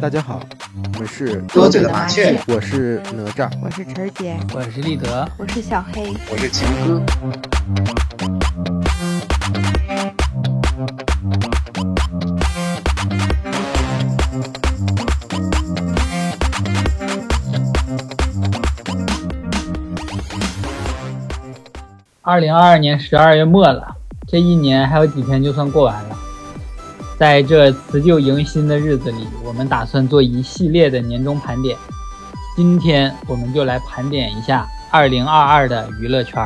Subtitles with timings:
[0.00, 0.40] 大家好，
[0.94, 7.99] 我们是多嘴的麻雀，我是哪吒，我是晨儿姐，我是立德，我是小黑，我是秦哥。
[22.30, 23.92] 二零二二年十二月末了，
[24.28, 26.16] 这一年还有几天就算过完了。
[27.18, 31.76] 在这辞旧迎新的日子里，我们打算做一系列的年终盘点。
[32.54, 36.40] 今天我们就来盘点一下二零二二的娱乐圈。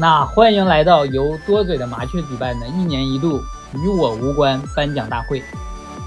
[0.00, 3.40] 那欢迎来到由多嘴的麻雀举办的一年一度
[3.74, 5.40] 与我无关颁奖大会。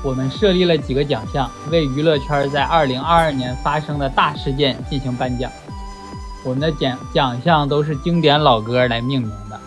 [0.04, 5.50] 我们设立了几个奖项，为娱乐圈在二零二二年发生的大事件进行颁奖。
[6.48, 9.60] 我们的奖奖项都是经典老歌来命名的。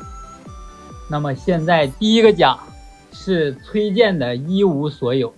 [1.10, 2.58] 那么现在第一个奖
[3.12, 5.28] 是崔健的《一无所有》，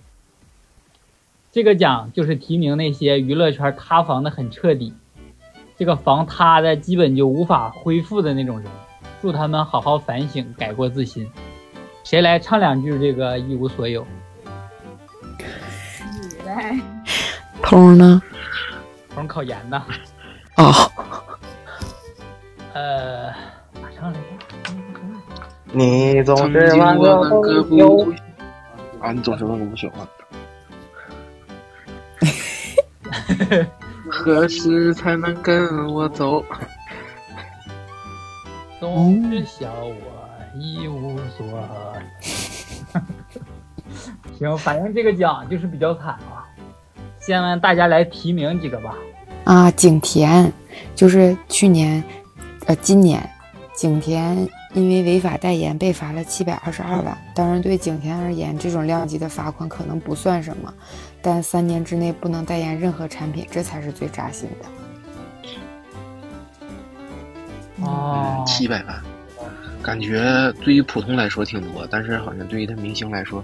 [1.51, 4.93] 这个奖就是提名那些娱乐圈塌房的很彻底，
[5.77, 8.71] 这个房塌的基本就无法恢复的那种人，
[9.21, 11.29] 祝他们好好反省，改过自新。
[12.05, 14.01] 谁来唱两句这个《一无所有》？
[16.09, 16.79] 你来，
[17.61, 18.21] 通呢？
[19.13, 19.83] 同考研呢。
[20.55, 20.71] 哦，
[22.73, 23.31] 呃，
[23.81, 24.25] 马上来吧。
[25.71, 28.11] 你总是经我万个不休
[28.99, 30.07] 啊，你总是问个不休啊。
[34.09, 36.43] 何时才能跟我走？
[38.79, 39.95] 总是笑我
[40.59, 41.63] 一无所有。
[44.37, 46.45] 行，反正这个奖就是比较惨啊。
[47.19, 48.95] 先让大家来提名几个吧。
[49.45, 50.51] 啊，景甜，
[50.95, 52.03] 就是去年，
[52.65, 53.29] 呃，今年，
[53.75, 57.17] 景甜因为违法代言被罚了七百二十二万。
[57.35, 60.73] 当然，对景甜而言，这种量级的罚款可能不算什么，
[61.21, 64.67] 但三年之内不能代言任何产品，这才是最扎心的。
[67.81, 69.01] 哦嗯，七百万，
[69.81, 73.43] 感觉对于普通来说挺多，但是好像对于他明星来说，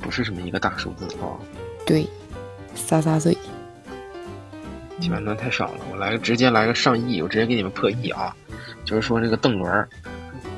[0.00, 1.36] 不是什么一个大数字啊。
[1.84, 2.08] 对，
[2.74, 3.36] 撒撒嘴。
[5.00, 8.34] 七百万太少了，我来个直接来个上亿，我直接给你们破亿啊！
[8.84, 9.88] 就是说这个邓伦，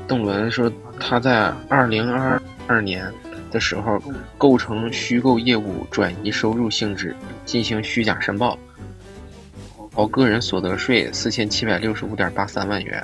[0.07, 3.11] 邓伦说他在二零二二年
[3.51, 4.01] 的时候
[4.37, 8.57] 构成虚构业务转移收入性质，进行虚假申报，
[9.93, 13.03] 报个人所得税四千七百六十五点八三万元，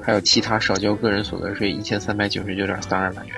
[0.00, 3.36] 还有其他少交个人所得税一千三百九十九点三二万元。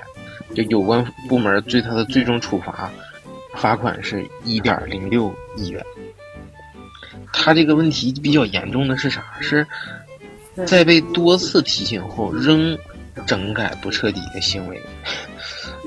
[0.55, 2.91] 就有关部门对他的最终处罚，
[3.57, 5.85] 罚款是一点零六亿元。
[7.39, 9.23] 他这个问题比较严重的是啥？
[9.41, 9.65] 是
[10.67, 12.77] 在被多次提醒后仍
[13.27, 14.83] 整改不彻底的行为。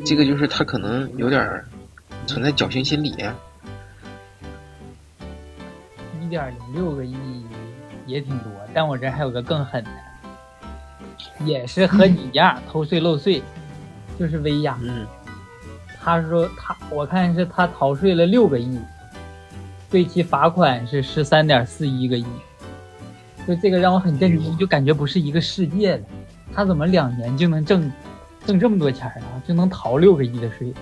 [0.05, 1.65] 这个就是他可能有点儿
[2.27, 3.09] 存在侥幸心理。
[6.21, 7.17] 一点零六个亿
[8.05, 9.89] 也挺多，但我这还有个更狠的，
[11.43, 13.41] 也是和你一样偷税漏税，
[14.19, 14.77] 就是薇娅。
[14.83, 15.05] 嗯，
[15.99, 18.79] 他说他我看是他逃税了六个亿，
[19.89, 22.25] 对其罚款是十三点四一个亿，
[23.47, 26.03] 就这个让我很震惊，就感觉不是一个世界的，
[26.53, 27.91] 他怎么两年就能挣
[28.45, 29.41] 挣这么多钱啊？
[29.47, 30.73] 就能逃六个亿的税？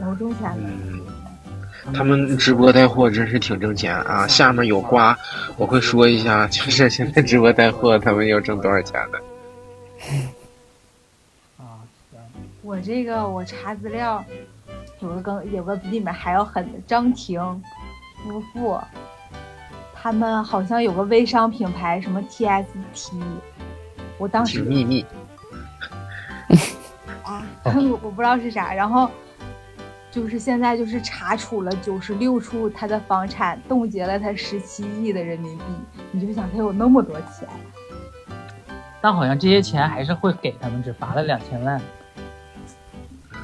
[0.00, 0.56] 老挣钱了。
[1.84, 4.26] 嗯，他们直播带货真是挺挣钱啊！
[4.26, 5.16] 下面有瓜，
[5.56, 9.18] 我会说一下，就是现在直播带货他们要挣多少钱的。
[11.62, 12.20] 啊，行，
[12.62, 14.24] 我这个我查资料，
[15.02, 17.40] 有个更有个比你们还要狠的，张庭、
[18.22, 18.80] 夫妇，
[19.94, 23.20] 他们好像有个微商品牌什么 TST，
[24.18, 25.04] 我当时秘密，
[27.24, 29.10] 啊，我我不知道是啥，然后
[30.10, 35.64] 就是现在就是查处了九十六处他的房产，冻结了他十七亿的人民币，
[36.12, 37.48] 你就想他有那么多钱，
[39.00, 41.80] 但好像这些钱还是会给他们，只罚了两千万。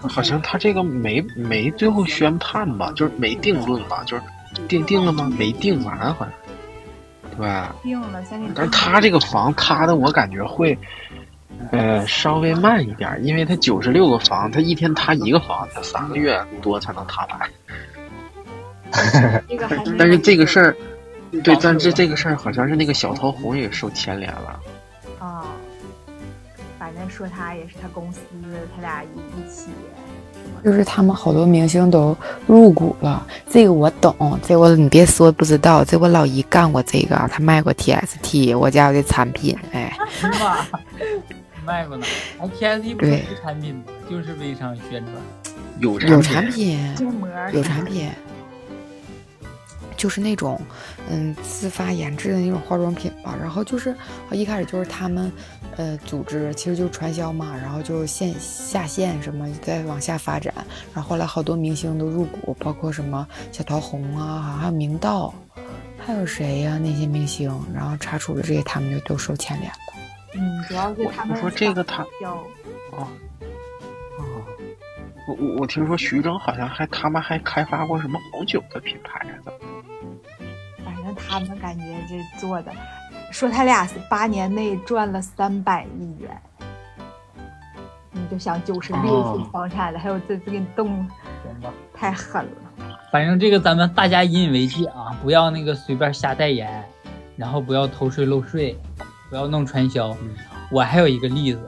[0.02, 4.22] 好像他这个没没最后宣判吧，就是没定论吧，就是
[4.68, 5.30] 定定了吗？
[5.38, 6.32] 没定完好像，
[7.30, 7.74] 对吧？
[7.82, 8.22] 定了。
[8.54, 10.76] 但是他这个房塌的，我感觉会，
[11.72, 17.50] 呃，稍微慢一点，因为他九十六个房，他一天塌一个房，他三个月多才能塌完。
[19.98, 20.76] 但是这个事儿，
[21.42, 24.60] 对，但是这个事儿好像是那个小桃红也受牵连了。
[25.18, 25.44] 啊、
[27.08, 28.20] 说他也是他公司，
[28.74, 29.66] 他俩一一起。
[30.64, 32.16] 就是他们好多明星都
[32.46, 39.94] 入股了，这个我懂，这我你别说不知道，这我老姨干过这个，她卖过 TST 我家的产品，哎，
[40.40, 40.66] 妈，
[41.64, 42.06] 卖过呢。
[42.40, 43.82] 哎，TST 不是对产品吗？
[44.10, 45.14] 就是微商宣传。
[45.80, 46.96] 有有产产品，
[47.52, 48.10] 有产品，
[49.96, 50.60] 就是那种
[51.08, 53.36] 嗯自发研制的那种化妆品吧。
[53.40, 53.94] 然后就是
[54.30, 55.30] 呃一开始就是他们
[55.76, 60.52] 呃组织，其实就是传销嘛，然后就线下线什么再往下发展。
[60.94, 65.32] 然后后来好多明星都入股，包括什么小桃红啊，好像还有明道，
[65.98, 69.78] 还有谁呀、那些明星，然后查处了这些，他们就都受牵连了。
[70.34, 72.34] 嗯，主要是他们我说这个他叫
[72.92, 73.06] 哦，
[74.18, 74.42] 哦，
[75.28, 79.52] 我我我听说徐峥好像还他们还开发过什么红酒的品牌的？
[80.84, 82.72] 反正他们感觉这做的，
[83.30, 86.40] 说他俩是八年内赚了三百亿元，
[88.10, 90.88] 你就想九十六哦岁房产了，还有这这给你动，
[91.44, 92.86] 行吧，太狠了。
[93.12, 96.84] 反正这个咱们大家引以为戒啊，不要那个随便瞎代言，
[97.36, 98.78] 然后不要偷税漏税，
[99.30, 100.16] 不要弄传销。
[100.70, 101.60] 我还有一个例子，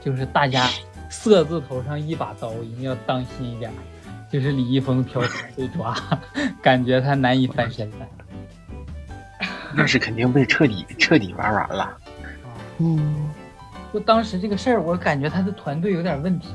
[0.00, 0.68] 就是大家
[1.10, 3.72] 色字头上一把刀，一定要当心一点。
[4.30, 5.92] 就是李易峰嫖娼被抓，
[6.62, 8.06] 感觉他难以翻身了。
[9.74, 11.98] 那是肯定被彻底彻底玩完了。
[12.78, 13.28] 嗯，
[13.92, 16.48] 就当时这个事儿，我感觉他的团队有点问题，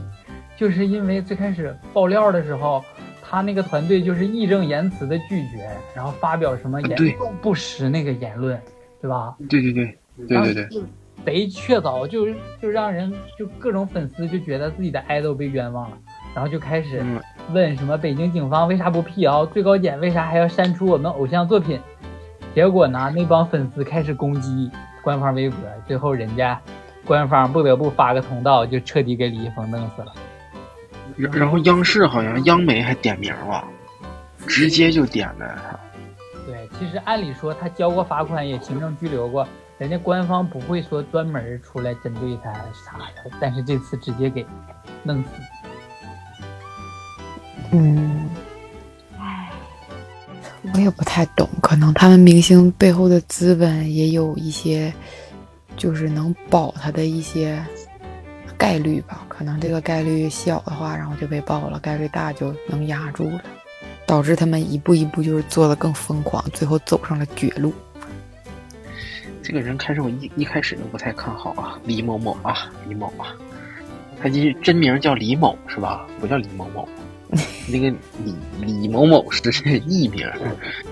[0.57, 2.83] 就是因为最开始爆料的时候，
[3.21, 8.59] 他那个团队就是义正言辞的拒绝，然后发表什么严重不实那个言论，
[9.01, 9.35] 对吧？
[9.49, 9.97] 对对对
[10.27, 10.83] 对对对，就
[11.25, 12.27] 贼确凿，就
[12.61, 15.97] 就让人就各种粉丝就觉得自己的爱豆被冤枉了，
[16.33, 17.19] 然后就开始嗯，
[17.51, 21.79] 问什么北京警方为啥不辟谣，最高检为啥还要删除我们偶像作品？
[22.55, 24.71] 结果呢，那帮粉丝开始攻击
[25.03, 26.59] 官方微博，最后人家
[27.05, 30.13] 官方不得不发个通道，就彻底给李易峰弄死了。
[31.17, 33.63] 然然后央视好像央媒还点名了，
[34.47, 35.77] 直接就点了他。
[36.45, 39.45] 对，其实按理说他交过罚款，也行政拘留过，
[39.77, 44.45] 人家官方不会说专门出来针对他啥的，但是这次直接给
[45.03, 45.29] 弄死。
[47.71, 48.54] 嗯，唉，
[50.73, 54.93] 我也不太懂，可能他们明星背后的资本也有一些，
[55.77, 57.63] 就是能保他的一些
[58.57, 59.25] 概率吧。
[59.29, 63.41] 可能这个概率小的话，然后就被爆了；概率大就能压住了，
[64.05, 67.73] 导致他们一步一步就是做的更疯狂，最后走上了绝路。
[69.43, 73.35] 这个人开始我一一开始都不太看好啊，李某某啊，李某啊，
[74.19, 76.07] 他其实真名叫李某是吧？
[76.19, 76.87] 不叫李某某，
[77.67, 77.89] 那个
[78.23, 79.41] 李李某某是
[79.87, 80.27] 艺名，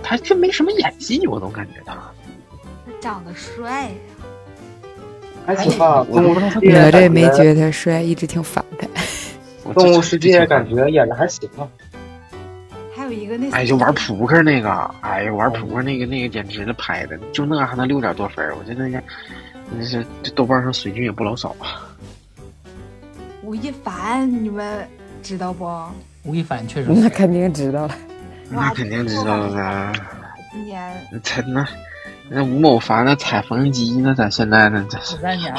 [0.02, 1.94] 他这没什么演技，我总感觉他。
[1.94, 3.90] 他长得帅呀，
[5.46, 6.06] 还行吧。
[6.10, 8.88] 我动物世界哪吒也没觉，得他帅，一直挺烦的。
[9.64, 11.68] 我动物世界感觉演的还行啊。
[12.96, 14.70] 还有一个那哎，就玩扑克那个，
[15.02, 19.02] 哎呀，玩扑克那个那个简直了，拍的就那还能六点多分，我觉得那
[19.72, 21.88] 那是这豆瓣上水军也不老少啊。
[23.42, 24.88] 吴亦凡，你们
[25.22, 25.66] 知道不？
[26.24, 27.96] 吴亦凡确实那肯定知道了。
[28.50, 29.94] 那肯定知道了，
[30.52, 31.68] 今年才那
[32.30, 35.54] 那吴某凡那踩缝纫机那在现在呢，这十三年，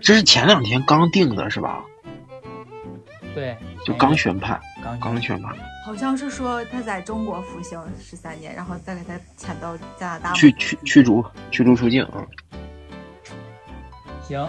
[0.00, 1.84] 这是前两天刚定的是吧？
[3.34, 5.54] 对，就刚宣判，刚刚宣判，
[5.86, 10.32] 好像是说他在中国服刑十三年，然后再给他遣到加拿大。
[10.32, 12.26] 去驱驱逐驱逐出境啊！
[14.26, 14.48] 行，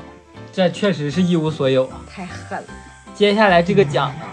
[0.52, 1.88] 这确实是一无所有。
[2.10, 2.70] 太狠了，
[3.14, 4.26] 接下来这个奖呢，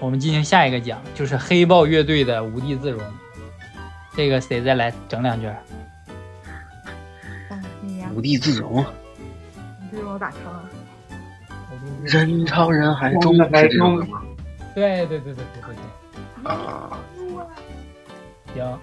[0.00, 3.00] 我们进行下一个奖，就是黑豹乐队的《无地自容》。
[4.16, 5.56] 这个谁再来整两句儿？
[7.50, 8.84] 嗯，你呀，无地自容，
[9.80, 10.68] 你对我打枪了。
[12.02, 14.22] 人潮人海中是这种吗？
[14.74, 15.74] 对对对对对对
[16.42, 16.50] 对。
[16.50, 16.98] 啊，
[18.54, 18.78] 行，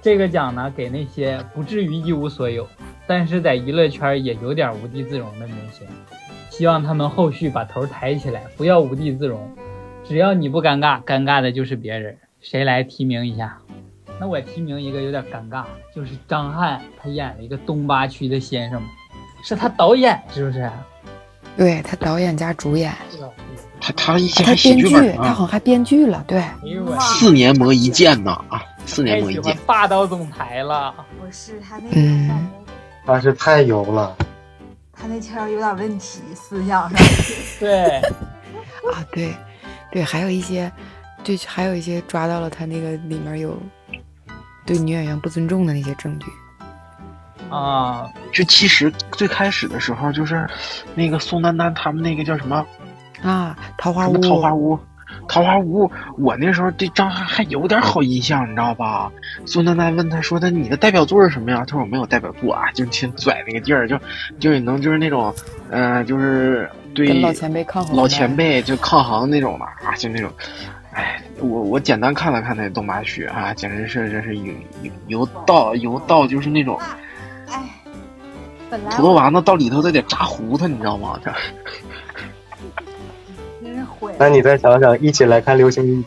[0.00, 2.66] 这个奖呢，给那些不至于一无所有，
[3.06, 5.86] 但是在娱乐圈也有点无地自容的明星，
[6.56, 9.38] 希望他们后续把头抬起来，不要无地自容。
[10.08, 12.16] 只要你不尴尬，尴尬的就是别人。
[12.40, 13.58] 谁来提名一下？
[14.18, 18.80] 那我提名一个有点尴尬的，就是张翰，他演了一个东八区的先生，
[19.44, 20.70] 是他导演是不是？
[21.58, 22.90] 对他导演加主演，
[23.78, 26.24] 他他他前还写编剧，他好像还编剧了。
[26.26, 26.42] 对，
[26.98, 29.54] 四年磨一剑呐啊，四年磨一剑。
[29.66, 30.94] 霸道总裁了。
[31.20, 32.34] 不是他那嗯个，
[33.04, 34.16] 但是太油了，
[35.06, 36.98] 他那天有点问题，思想上。
[37.60, 38.00] 对，
[38.92, 39.32] 啊，对，
[39.92, 40.70] 对，还有一些，
[41.22, 43.56] 对，还有一些抓到了他那个里面有
[44.66, 46.26] 对女演员不尊重的那些证据。
[47.50, 50.44] 啊，这其实最开始的时候，就是
[50.96, 52.66] 那个宋丹丹他们那个叫什么
[53.22, 54.76] 啊，桃花什坞，么桃花坞，
[55.28, 59.10] 桃花坞，我那时候对张翰还有点好印象，你知道吧？
[59.44, 63.98] 孙丹丹问他说：“他你的代表作是什么呀？”他说：“我没有代表作啊，就挺拽那个劲儿，就
[64.38, 65.34] 就是能就是那种，
[65.70, 67.96] 呃，就是对老前辈抗衡。
[67.96, 70.30] 老前辈就抗衡那种的啊，就那种。
[70.92, 74.46] 哎，我我简单看了看那动八区啊，简直是真是有
[74.82, 76.80] 有有到有到就是那种，
[77.48, 77.62] 哎，
[78.70, 81.20] 本来土豆丸子到里头都得炸糊它，你知道吗？
[81.22, 81.30] 这。
[84.18, 86.04] 那你再想想，一起来看流星雨，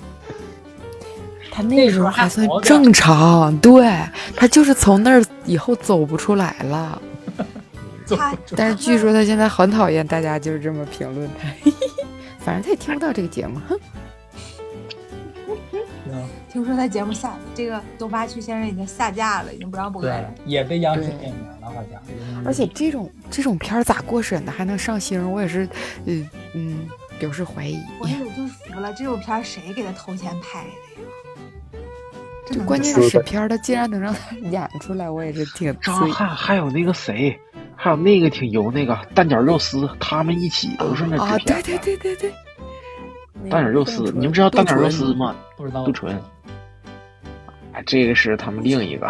[1.51, 3.91] 他那时候还算正常，对
[4.35, 7.01] 他就是从那儿以后走不出来了。
[8.07, 11.47] 他但是据说他现在很讨厌大家就是这么评论他，
[12.43, 13.59] 反正他也听不到这个节目。
[13.67, 13.79] 哼
[16.51, 22.01] 听说他节目下这个东八区现在已经下架了，已经不让播了。，也被央视点名了，好像。
[22.43, 25.31] 而且这种这种片儿咋过审的还能上星？
[25.31, 25.69] 我也是，
[26.05, 26.87] 嗯嗯，
[27.19, 27.77] 表示怀疑。
[27.99, 31.05] 我也就服了，这种片儿谁给他投钱拍的呀？
[32.47, 35.77] 这关键是片儿，他竟然能让他 演出来，我也是挺。
[35.81, 37.39] 张翰还有那个谁，
[37.75, 42.31] 还有那个挺油那个蛋饺肉丝，他们一起都是那啊，制片对对对对
[43.43, 45.35] 对，蛋饺肉丝，你们知道蛋饺肉丝吗？
[45.55, 46.19] 不知道杜淳。
[47.73, 49.07] 哎，这个是他们另一个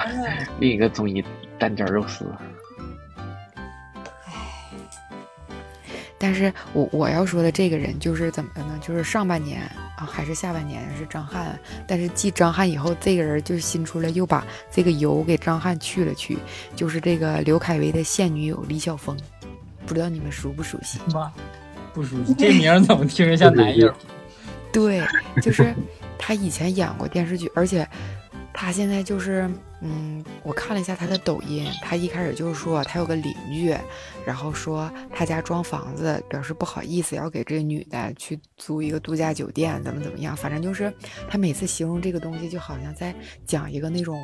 [0.59, 1.23] 另一个综艺
[1.57, 2.25] 蛋饺肉丝。
[6.29, 8.79] 但是我我要说的这个人就是怎么的呢？
[8.87, 9.63] 就是上半年
[9.97, 16.37] 啊，还是下半年是张翰，但是继张翰以后，这个人就新出来，又把这个油给张翰去了去，
[16.75, 19.17] 就是这个刘恺威的现女友李晓峰，
[19.87, 20.99] 不知道你们熟不熟悉？
[21.11, 21.33] 妈，
[21.95, 23.91] 不熟悉，这名儿怎么听着像男友？
[24.71, 25.03] 对，
[25.41, 25.73] 就是
[26.19, 27.87] 他以前演过电视剧，而且
[28.53, 29.49] 他现在就是，
[29.81, 33.75] 嗯，我看了一下他的抖音，他一开始就是说他有个邻居，
[34.25, 40.93] 然后说他家装房子，表示不好意思，要给这个女的去租一个度假酒店，怎么怎么样，反正就是
[41.29, 44.17] 他每次形容这个东西，就好像在讲一个那种。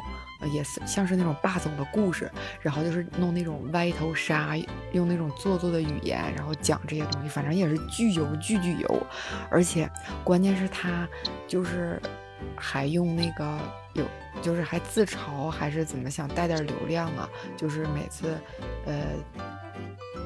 [0.54, 2.30] 也是像是那种霸总的故事，
[2.62, 4.56] 然后就是弄那种歪头杀，
[4.92, 9.08] 用那种做作的语言，然后讲这些东西，反正也是巨油巨巨油，
[9.50, 9.90] 而且
[10.26, 11.08] 关键是他
[11.48, 12.00] 就是
[12.56, 13.58] 还用那个
[13.94, 14.04] 有，
[14.42, 17.30] 就是还自嘲，还是怎么想带点流量啊？
[17.58, 18.38] 就是每次
[18.86, 18.94] 呃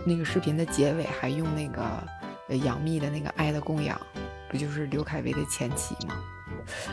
[0.06, 2.04] 那个视频的结尾还用那个
[2.48, 3.98] 呃杨幂的那个《爱的供养》，
[4.50, 6.16] 不就是刘恺威的前妻吗？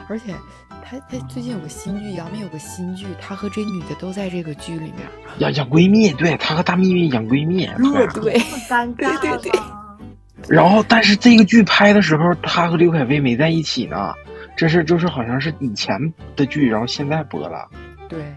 [0.09, 0.35] 而且
[0.83, 5.07] 他他最近有个新剧，杨幂有个新剧，他和这女的都在这个剧里面。
[5.39, 7.67] 养养闺蜜，对，她和大幂幂养闺蜜。
[7.67, 9.61] 对对，尴尬对对对？
[10.49, 14.15] 然后，但是这个剧拍的时候，她和刘恺威没在一起呢。
[14.57, 17.69] 这是就是好像是以前的剧，然后现在播了。
[18.09, 18.35] 对，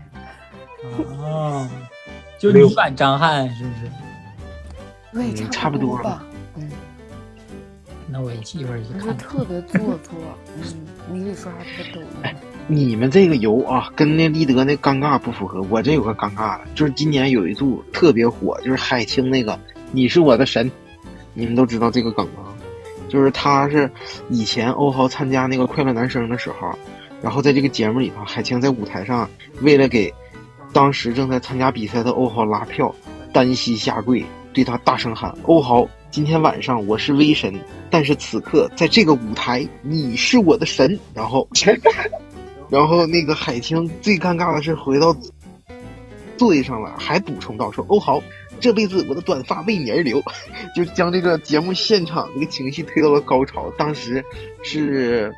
[1.18, 1.68] 哦，
[2.38, 3.92] 就女版张翰是不是？
[5.14, 6.24] 对，嗯差差不多多吧。
[6.56, 6.70] 嗯，
[8.08, 9.18] 那我一会儿去看。
[9.18, 10.14] 特别做作。
[10.58, 10.64] 嗯，
[11.12, 12.36] 你可以刷刷他的抖音。
[12.68, 15.62] 你们这个油啊，跟那立德那尴尬不符合。
[15.70, 19.54] 我这有个尴尬的，就是今年有一度特别火，就是海清那个
[19.92, 20.70] 《你是我的神》，
[21.34, 22.49] 你们都知道这个梗吗？
[23.10, 23.90] 就是他是
[24.30, 26.72] 以前欧豪参加那个快乐男声的时候，
[27.22, 29.30] 然后在这个节目里头，海清在舞台上
[29.62, 30.14] 为了给
[30.72, 32.94] 当时正在参加比赛的欧豪拉票，
[33.34, 34.24] 单膝下跪，
[34.54, 41.48] 对他大声喊：“欧豪，今天晚上我是威神，但是此刻在这个舞台，你是我的神。”然后。
[42.70, 45.12] 然后那个海清最尴尬的是回到
[46.40, 48.24] 座位上了，还补充到说：“欧豪，
[48.62, 50.24] 这辈子我的短发为你而留。”
[50.74, 53.70] 就将这个节目现场这个情绪推到了高潮。
[53.78, 54.24] 当时
[54.64, 55.36] 是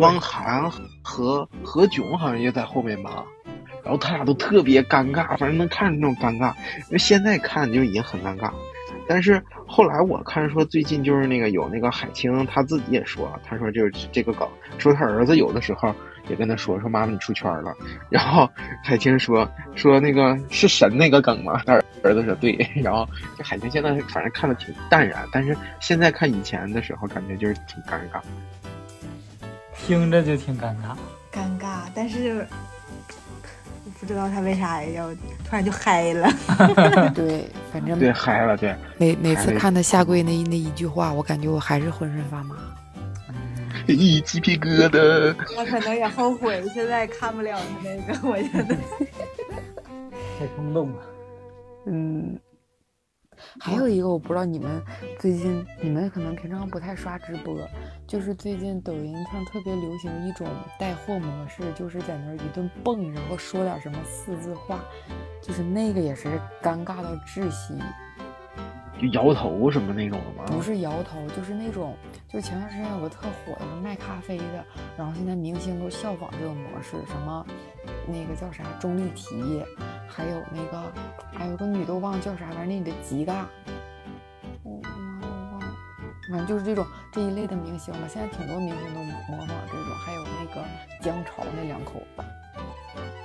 [0.00, 0.68] 汪涵
[1.02, 3.24] 和何炅好像也在后面吧，
[3.84, 6.52] 然后他俩都特别尴尬，反正能看出那种尴尬。
[6.88, 8.50] 因为现在看就已经很尴尬，
[9.06, 15.94] 但是后来我看说最近就是那个有那个海清他自己也说，他说就是这个梗，说他儿子有的时候。
[16.30, 17.74] 也跟他说说妈妈你出圈了，
[18.08, 18.48] 然后
[18.84, 21.60] 海清说说那个是神那个梗吗？
[21.66, 23.06] 他儿子说对，然后
[23.36, 28.22] 这海清现在反正看的挺淡然，但是现在看以前的时候感觉就是挺尴尬，
[29.74, 30.96] 听着就挺尴尬。
[31.32, 32.46] 尴尬，但是
[33.84, 35.12] 我不知道他为啥要
[35.44, 36.30] 突然就嗨了。
[37.14, 42.56] 对，反正对嗨了对，每每次看他下跪那那一句话，我感觉我还是浑身发麻。
[43.92, 45.34] 一鸡皮疙瘩。
[45.56, 48.76] 我可能也后悔现在看不了他那个，我觉得。
[50.38, 51.02] 太冲动了。
[51.86, 52.38] 嗯，
[53.58, 54.82] 还有一个我不知道你们
[55.18, 57.56] 最近，你们可能平常不太刷直播，
[58.06, 60.46] 就是最近抖音上特别流行一种
[60.78, 64.84] 带货模式，就是在那儿一顿蹦，然后说点什么四字话，
[65.42, 66.28] 就是那个也是
[66.62, 67.74] 尴尬到窒息。
[69.00, 70.44] 就摇头什么那种的吗？
[70.46, 71.96] 不是摇头，就是那种，
[72.28, 74.64] 就是前段时间有个特火的卖咖啡的，
[74.98, 77.46] 然后现在明星都效仿这种模式，什么
[78.06, 79.64] 那个叫啥钟丽缇，
[80.06, 80.92] 还有那个
[81.32, 83.44] 还有个女的我忘了叫啥，反正那女的极尬，
[84.62, 84.90] 我妈
[85.22, 85.66] 我忘了，
[86.30, 90.62] 反正就是这种这一类的明星吧，现在挺多明星都模仿这种，还有那个
[91.00, 92.24] 姜潮那两口子。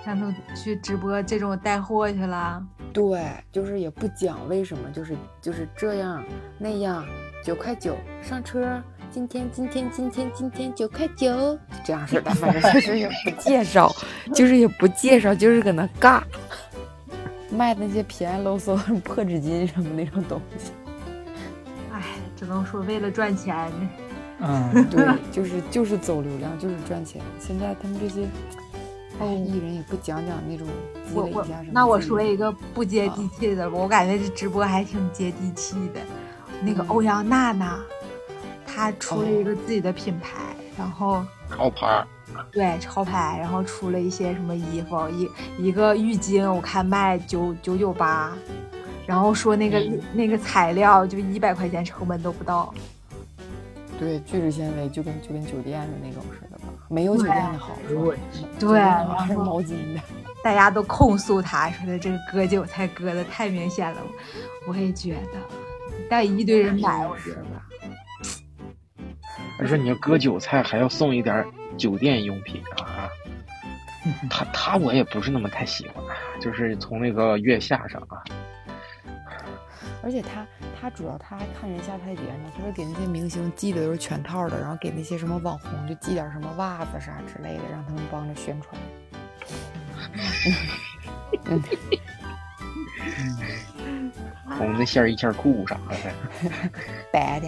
[0.05, 2.65] 他们去直播这种带货去了。
[2.95, 3.21] 对，
[3.51, 6.23] 就是也不讲为什么，就是就是这样
[6.57, 7.05] 那样，
[7.43, 13.93] 九块九上车，今天今天今天今天九块九，这样式的，反正 就是也不介绍，
[14.33, 16.23] 就是也不介绍，就是搁那尬，
[17.51, 20.71] 卖那些便宜喽嗦破纸巾什么那种东西。
[21.91, 22.01] 哎，
[22.37, 23.69] 只能说为了赚钱。
[24.39, 27.21] 嗯，对， 就是就是走流量，就是赚钱。
[27.41, 28.25] 现在他们这些。
[29.19, 30.67] 哎，艺人也不讲讲那种
[31.07, 31.71] 积累一下什么。
[31.71, 36.01] 那我说一个不接地气的吧，我感觉这直播还挺接地气的。
[36.61, 37.79] 那个欧阳娜娜，
[38.65, 42.05] 她出了一个自己的品牌，然后潮牌。
[42.51, 45.29] 对，潮牌，然后出了一些什么衣服，一
[45.67, 48.33] 一个浴巾我看卖九九九八，
[49.05, 49.81] 然后说那个
[50.13, 52.73] 那个材料就一百块钱成本都不到。
[53.97, 56.44] 对，聚酯纤维就跟就跟酒店的那种似的吧，
[56.89, 58.01] 没有酒店的好，是吧？
[58.59, 60.01] 对，还是毛巾的。
[60.43, 64.01] 大家都控诉他说的这个割韭菜割的太明显了，
[64.67, 65.39] 我也觉得，
[66.09, 67.43] 但一堆人买，我觉得。
[69.57, 71.45] 他说你要割韭菜还要送一点
[71.77, 73.09] 酒店用品啊，
[74.29, 76.03] 他他我也不是那么太喜欢，
[76.39, 78.21] 就是从那个月下上啊。
[80.05, 80.45] 而且他
[80.79, 88.79] 他主要他还看人下菜碟呢，他说给那些明星寄的都是全套的，然后给那些什么网红就寄点什么袜子啥之类的，让他们帮着宣传。
[94.57, 95.97] 红的线一线裤啥的，
[97.11, 97.47] 白的，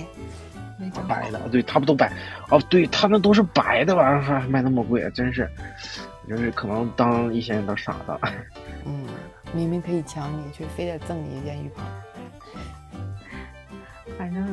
[1.07, 2.11] 白的，对他们都白
[2.49, 5.47] 哦，对他们都是白的，玩意儿还卖那么贵，真是，
[6.27, 8.17] 就是可能当一些人当傻子。
[8.85, 9.05] 嗯，
[9.53, 11.83] 明明可以抢你，却非得赠你一件浴袍。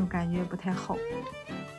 [0.09, 0.97] 感觉不太好，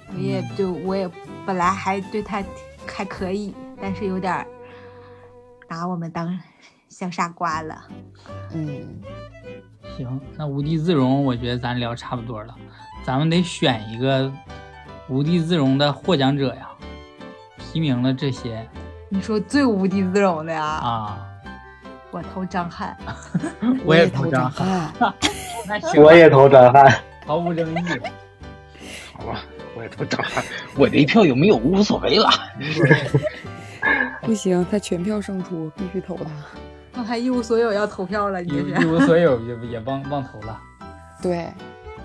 [0.10, 1.10] 我也就我也
[1.46, 2.44] 本来还对他
[2.86, 4.46] 还可以，但是有点
[5.68, 6.38] 拿我们当
[6.90, 7.84] 小傻瓜了。
[8.54, 9.02] 嗯，
[9.98, 12.56] 行，那无地自容，我觉得咱聊差不多了，
[13.04, 14.32] 咱们得选一个
[15.08, 16.70] 无地自容的获奖者呀。
[17.58, 18.68] 提名了这些，
[19.10, 20.64] 你说最无地自容的呀？
[20.64, 21.28] 啊，
[22.12, 22.96] 我投张翰，
[23.84, 24.94] 我也投张翰，
[25.68, 27.02] 那行，我也投张翰。
[27.26, 27.78] 毫无争议。
[29.14, 29.44] 好吧，
[29.76, 30.44] 我也投张翰，
[30.78, 32.30] 我这一票有没有无所谓了。
[34.22, 36.30] 不行，他全票胜出，必须投他。
[36.94, 40.60] 那他一无所有要投票了，你一一无所有也也忘忘投了。
[41.22, 41.48] 对，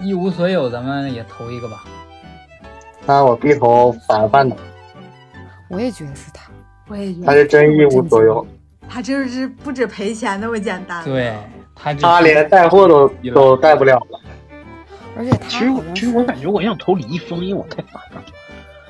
[0.00, 1.84] 一无所有，咱们也投一个吧。
[3.06, 4.56] 那我必投凡凡的。
[5.68, 6.50] 我也觉得是他，
[6.88, 8.46] 我也觉得他是真一无所有。
[8.88, 11.04] 他就是不止赔钱那么简单。
[11.04, 11.34] 对
[11.74, 14.19] 他，他连带货都都带不了了。
[15.16, 18.22] 而且他其实我其实我感觉我想投李易峰，因为我太烦了。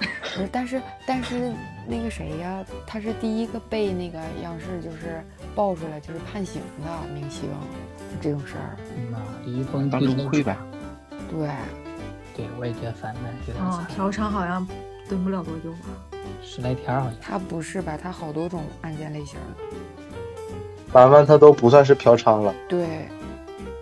[0.00, 1.52] 不是，但是但是
[1.86, 7.48] 那个谁呀，他是第一个被那个央视就是爆出来就是判刑的明星，
[8.20, 8.76] 这种事儿。
[8.96, 10.56] 嗯呐，李易峰当初亏呗。
[11.28, 11.48] 对，
[12.36, 14.66] 对，我也觉得烦的，有点嗯，嫖娼好像
[15.08, 16.18] 蹲不了多久吧？
[16.42, 17.14] 十来天好像。
[17.20, 17.98] 他不是吧？
[18.00, 19.38] 他好多种案件类型。
[20.88, 22.54] 凡凡他都不算是嫖娼了。
[22.68, 23.08] 对。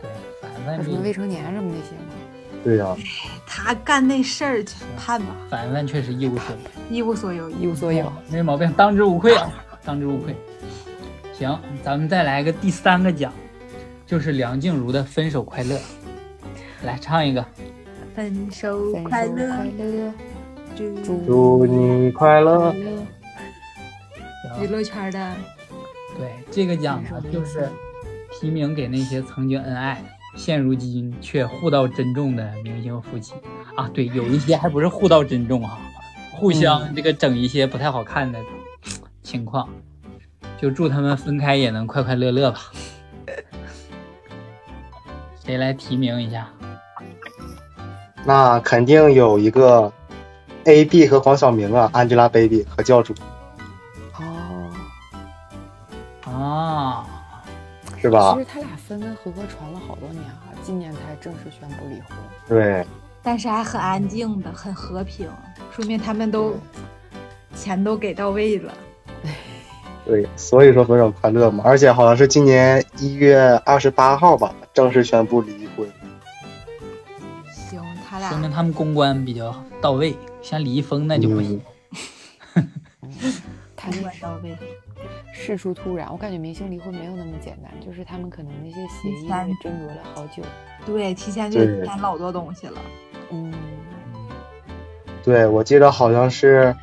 [0.00, 2.07] 对，凡凡什么未成年什么那些吗？
[2.68, 2.96] 对呀、啊，
[3.46, 4.62] 他干那事儿
[4.94, 5.34] 判吧。
[5.48, 9.50] 凡凡确实一无所有，一无所有，一无所有，没毛病，当之无愧啊，
[9.86, 10.36] 当之无愧。
[11.32, 13.32] 行，咱们再来个第三个奖，
[14.04, 15.76] 就是梁静茹的《分手快乐》，
[16.84, 17.42] 来唱一个。
[18.14, 20.12] 分手快乐，快乐，
[20.76, 22.74] 祝祝你快乐。
[24.60, 25.34] 娱乐圈的，
[26.18, 27.66] 对这个奖呢，就是
[28.38, 30.04] 提名给那些曾经恩爱。
[30.38, 33.34] 现如今却互道珍重的明星夫妻
[33.76, 35.78] 啊，对，有一些还不是互道珍重哈、啊，
[36.32, 38.38] 互相这个整一些不太好看的
[39.20, 39.68] 情况，
[40.56, 42.60] 就祝他们分开也能快快乐乐吧。
[45.44, 46.48] 谁来提名一下？
[48.24, 49.92] 那肯定有一个
[50.64, 53.12] A B 和黄晓明啊，Angelababy 和教主。
[54.16, 54.70] 哦，
[56.30, 57.04] 啊。
[58.00, 58.34] 是吧？
[58.34, 62.16] 其实他俩分分合合传了好多年啊，今年才正式宣布离婚。
[62.48, 62.86] 对，
[63.22, 65.28] 但是还很安静的，很和平，
[65.70, 66.56] 说明他们都
[67.54, 68.72] 钱都给到位了。
[70.06, 75.86] 对，所以说分手快乐嘛，而且好像是今年一月二十八号吧，正式宣布离婚。
[77.52, 80.16] 行，他俩说明他们公关比较到位。
[80.40, 81.60] 像李易峰那就不行。
[83.76, 84.56] 他 公关到位。
[85.32, 90.42] 事出突然，我感觉明星离婚没有那么简单，就是他们可能那些协议提前也斟酌了好久。
[90.84, 92.80] 对，提前就对谈老多东西了。
[93.30, 93.52] 嗯，
[95.22, 96.74] 对，我记得好像是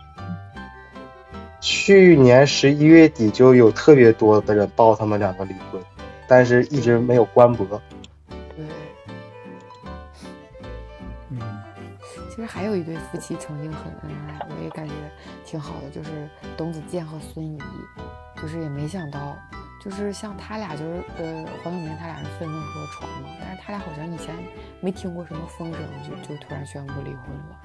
[1.60, 5.82] 去年十一月底就有特别多的人报他们两个离婚，
[6.28, 7.82] 但是一直没有官博。
[12.46, 14.94] 实还有一对夫妻曾经很恩爱，我也感觉
[15.44, 17.58] 挺好的，就是董子健和孙怡，
[18.42, 19.36] 就是也没想到，
[19.84, 24.36] 就是像他俩就是呃黄晓明他俩是分分合传嘛，但是他俩好像以前
[24.82, 27.62] 没听过什么风声，就就突然宣布离婚了。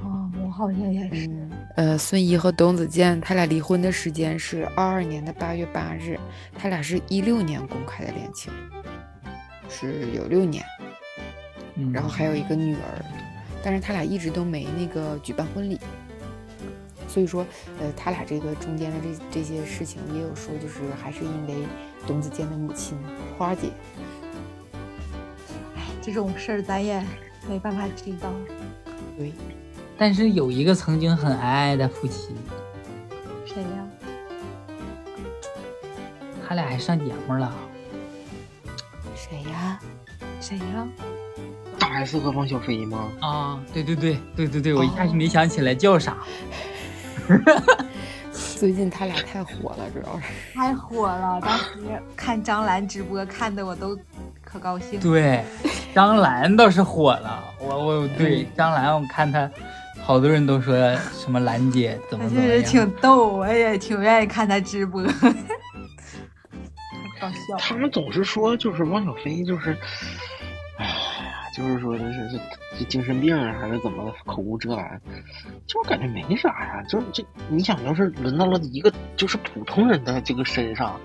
[0.00, 1.26] 哦，我好像也是。
[1.26, 6.16] 嗯，呃，孙怡和董子健他俩离婚的时间是二二年的八月八日，
[6.56, 8.52] 他俩是一六年公开的恋情，
[9.68, 10.64] 是有六年，
[11.74, 13.04] 嗯然后还有一个女儿，
[13.62, 15.78] 但是他俩一直都没那个举办婚礼，
[17.08, 17.44] 所以说，
[17.80, 21.54] 呃，他俩这个中间的这这些事情也有说，就是还是因为
[22.06, 22.96] 董子健的母亲
[23.36, 23.70] 花姐，
[25.76, 27.04] 哎，这种事儿咱也
[27.48, 28.32] 没办法知道。
[29.16, 29.32] 对，
[29.96, 32.34] 但是有一个曾经很爱爱的夫妻，
[33.44, 33.88] 谁呀？
[36.46, 37.52] 他俩还上节目了。
[39.14, 39.78] 谁呀？
[40.40, 40.88] 谁呀？
[41.98, 43.10] 大 S 和汪小菲吗？
[43.20, 46.16] 啊，对对对对对对，我一下就没想起来叫啥。
[48.56, 50.26] 最近他俩太火了，主要是。
[50.54, 51.40] 太火了！
[51.40, 51.64] 当时
[52.14, 53.98] 看张兰直播看的我都
[54.44, 55.00] 可高兴。
[55.00, 55.42] 对，
[55.92, 59.50] 张兰倒是火了，我我 对张兰，我看她，
[60.00, 60.76] 好多人都说
[61.12, 65.02] 什么兰姐怎么他就是怎么样，挺逗，我也挺愿意看她直播。
[67.20, 67.56] 搞笑。
[67.58, 69.76] 他们总是说，就是汪小菲，就是，
[71.58, 72.38] 就是说这是这
[72.78, 75.00] 这精神病啊，还是怎么的，口无遮拦，
[75.66, 76.82] 就我感觉没啥呀。
[76.88, 80.98] 就是这，你想要是轮到了一个就是普通人的这个身上，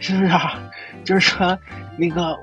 [0.00, 0.60] 是不是啊？
[1.04, 1.56] 就是说
[1.96, 2.36] 那个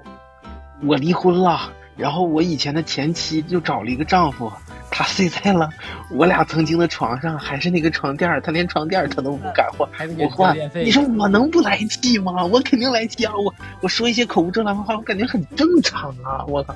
[0.83, 4.49] 我离婚了，然后我以前的前妻就找了一个丈夫，
[4.89, 5.69] 他睡在了
[6.09, 9.87] 我俩曾经的床上，还是那个床垫儿，他连床垫儿他都不敢换。
[10.17, 10.55] 我换。
[10.73, 12.45] 你说我能不来气吗？
[12.45, 13.33] 我肯定来气啊！
[13.35, 16.45] 我我说一些口无遮拦的话，我感觉很正常啊！
[16.47, 16.73] 我靠，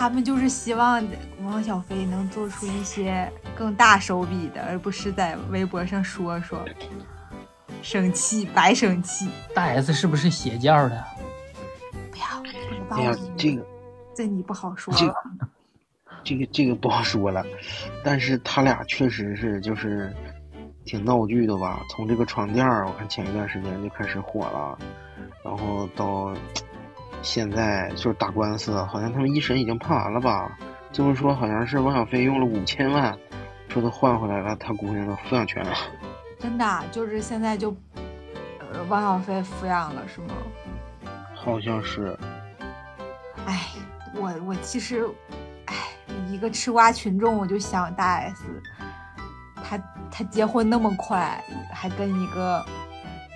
[0.00, 1.06] 他们就是希望
[1.42, 6.58] 王小飞能做出一些更大手笔的，而不是在微博上说说，
[7.82, 9.28] 生气白生气。
[9.54, 11.04] 大 S 是不是邪教的？
[12.10, 12.54] 不要，不知
[12.88, 13.62] 道哎呀，这个
[14.14, 15.14] 这你不好说这了。
[16.24, 17.44] 这个这个不好说了，
[18.02, 20.10] 但是他俩确实是就是
[20.86, 21.82] 挺闹剧的吧？
[21.90, 24.78] 从这个床垫儿，我看前一段时间就开始火了，
[25.44, 26.34] 然后到
[27.22, 30.56] 现在就是打官司，好像他们一审已经判完了吧？
[30.92, 33.16] 就是说好像是王小飞用了五千万，
[33.68, 35.64] 说他换回来了他姑娘的抚养权。
[36.38, 37.76] 真的啊，就是现在就，
[38.58, 40.34] 呃，王小飞抚养了是吗？
[41.34, 42.18] 好像是，
[43.46, 43.68] 哎，
[44.14, 45.08] 我我其实，
[45.66, 45.74] 哎，
[46.28, 48.44] 一个吃瓜群众，我就想大 S，
[49.62, 49.78] 他
[50.10, 52.64] 他结婚那么快，还跟一个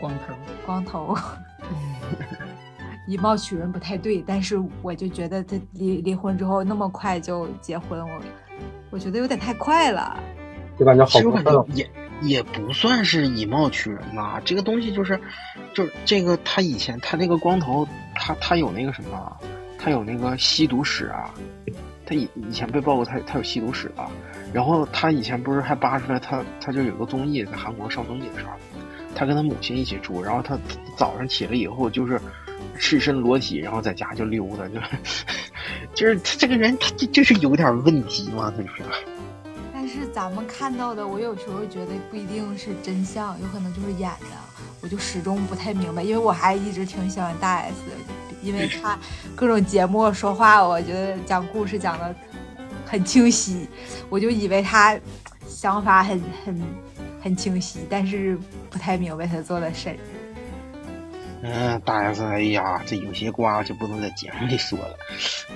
[0.01, 0.35] 光头。
[0.67, 1.17] 光头，
[3.07, 8.21] 以貌取人不太对，但是我就觉得他离离婚之后那么快就结婚，我
[8.91, 10.19] 我觉得有点太快了。
[10.79, 11.89] 就感觉好其实我感过也
[12.23, 15.21] 也不算是以貌取人吧，这个东西就是，
[15.73, 19.37] 就是这个他以前他那个光头，他他有那个什么，
[19.79, 21.33] 他有那个吸毒史啊，
[22.05, 24.11] 他以以前被曝过他他有吸毒史啊，
[24.53, 28.53] 然后他以前不是还扒出来他他就有个综艺在韩国上综艺的时候，
[29.15, 30.59] 他跟他母亲一起住，然后他
[30.97, 32.21] 早上起来以后就是
[32.79, 34.81] 赤身裸体，然后在家就溜达，就
[35.95, 38.75] 就是他这个人他就就是有点问题嘛，他就是。
[39.73, 44.27] 但是咱们看到的，我有时候觉得不一定是真相，有可能就是演的，
[44.81, 47.97] 我就始终不太明白，因为我还一直挺喜欢大 S 的，
[48.43, 48.99] 因为他
[49.37, 52.15] 各种节目说话，我觉得讲故事讲的
[52.87, 53.69] 很清晰，
[54.09, 54.99] 我就以为他
[55.47, 56.63] 想法很很
[57.23, 58.39] 很清晰，但是
[58.71, 59.97] 不太明白他做的事儿。
[61.47, 64.97] 嗯，大 S，哎呀，这有些瓜就不能在节目里说了，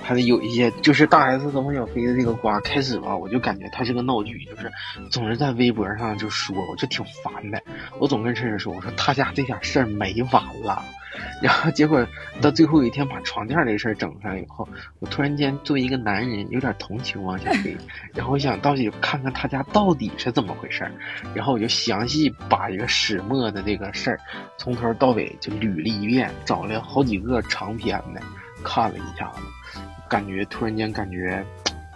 [0.03, 4.71] 还得有一些，就是大 S 和孟小菲的这个瓜，开始吧，我就感觉他是个闹剧，就是
[5.09, 7.59] 总是在微博上就说，我就挺烦的。
[7.97, 10.85] 我总跟晨晨说，我说他家这点事儿没完了，
[11.41, 12.05] 然后结果
[12.41, 14.67] 到最后一天把床垫这事儿整上以后，
[14.99, 17.75] 我突然间作为一个男人有点同情汪小菲，
[18.13, 20.91] 然后我想到底看看他家到底是怎么回事儿，
[21.33, 24.19] 然后我就详细把一个始末的这个事儿
[24.57, 28.21] 从头到尾就捋了一遍，找了好几个长篇的，
[28.63, 29.79] 看了一下子，
[30.09, 31.43] 感觉突然间感觉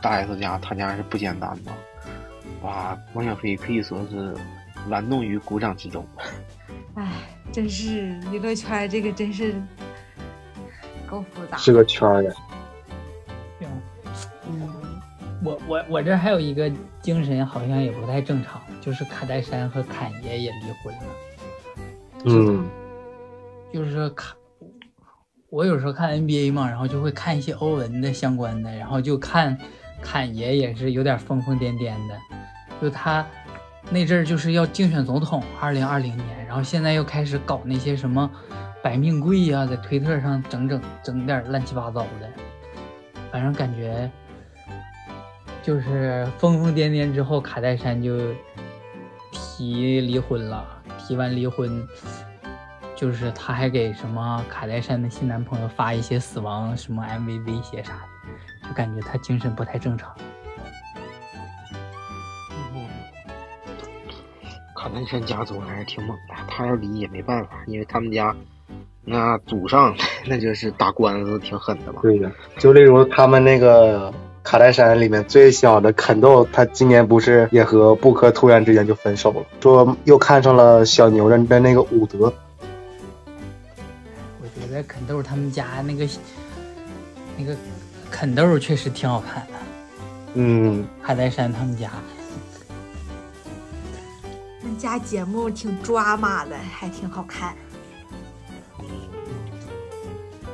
[0.02, 1.74] 大 S 家他家是不简单吧？
[2.62, 4.34] 哇，王小飞可以说是
[4.90, 6.06] 玩弄于股掌之中。
[6.96, 7.12] 唉，
[7.52, 9.56] 真是娱乐圈这个真是
[11.08, 11.58] 够复杂。
[11.58, 12.32] 是个圈儿的。
[13.60, 13.70] 行
[14.48, 14.70] 嗯，
[15.44, 21.02] 我我我这还有一个精神好像也不太正常，就是卡戴珊和侃爷也离婚了。
[22.26, 22.66] 嗯，
[23.74, 24.36] 就是看，
[25.50, 29.58] 我有时候看 NBA 嘛，然后就会看一些欧文的相关的，然后就看
[30.02, 32.18] 侃爷也是有点疯疯癫癫的，
[32.82, 33.26] 就他
[33.90, 38.30] 那阵儿就是要竞选总统，二零二零年，然后现在又开始搞那些什么
[38.82, 42.30] 百命贵呀、在推特上整整整点乱七八糟的，
[43.32, 44.10] 反正感觉
[45.62, 48.18] 就是疯疯癫癫之后，卡戴珊就
[49.32, 50.66] 提离婚了，
[50.98, 51.88] 提完离婚。
[52.96, 60.16] 就是他还给什么卡戴珊的新男朋友发一些死亡什么 MV 威胁啥的，就感觉他精神不太正常。
[64.84, 68.36] 卡戴珊家族还是挺猛的，他要离也没办法，因为他们家
[69.06, 69.96] 那祖上
[70.28, 72.02] 那就是打官司挺狠的嘛。
[72.02, 72.30] 对的。
[72.58, 82.34] 就例如他们那个卡戴珊里面最小的肯豆，他今年不是也和布克突然之间就分手了，说又看上了小牛的的那个伍德。
[84.42, 86.06] 我觉得肯豆他们家那个
[87.38, 87.56] 那个
[88.12, 89.54] 肯豆确实挺好看的，
[90.34, 91.84] 嗯，卡戴珊他们家
[92.18, 92.23] 人
[94.84, 97.56] 家节目挺抓马的，还挺好看。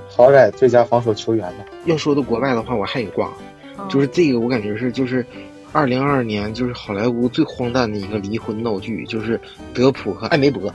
[0.08, 1.66] 好歹最佳防守球员呢。
[1.86, 3.34] 要说到国外的话，我还有挂，
[3.80, 5.26] 嗯就是这个我感觉是就是。
[5.72, 9.40] 二零二二年就是好莱坞最荒诞的一个离婚闹剧，就是
[9.72, 10.74] 德普和艾梅伯，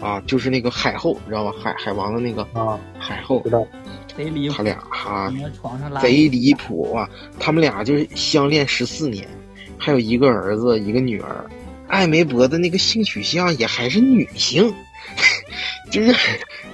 [0.00, 1.52] 啊，就是那个海后，你知道吧？
[1.62, 3.64] 海海王的那个啊，海后知，道。
[4.16, 5.32] 贼离谱，他俩哈、
[6.00, 7.08] 贼离谱啊！
[7.38, 9.24] 他们俩就是相恋十四年，
[9.78, 11.48] 还有一个儿子，一个女儿。
[11.88, 14.72] 艾梅伯的那个性取向也还是女性，
[15.90, 16.14] 就是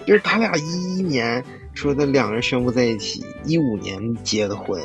[0.05, 4.81] 就是他俩一一年说的两人宣布在一起，一五年结的婚，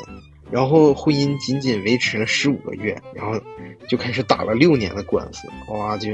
[0.50, 3.38] 然后婚姻仅仅维持了十五个月，然后
[3.88, 6.08] 就开始打了六年的官司，哇，就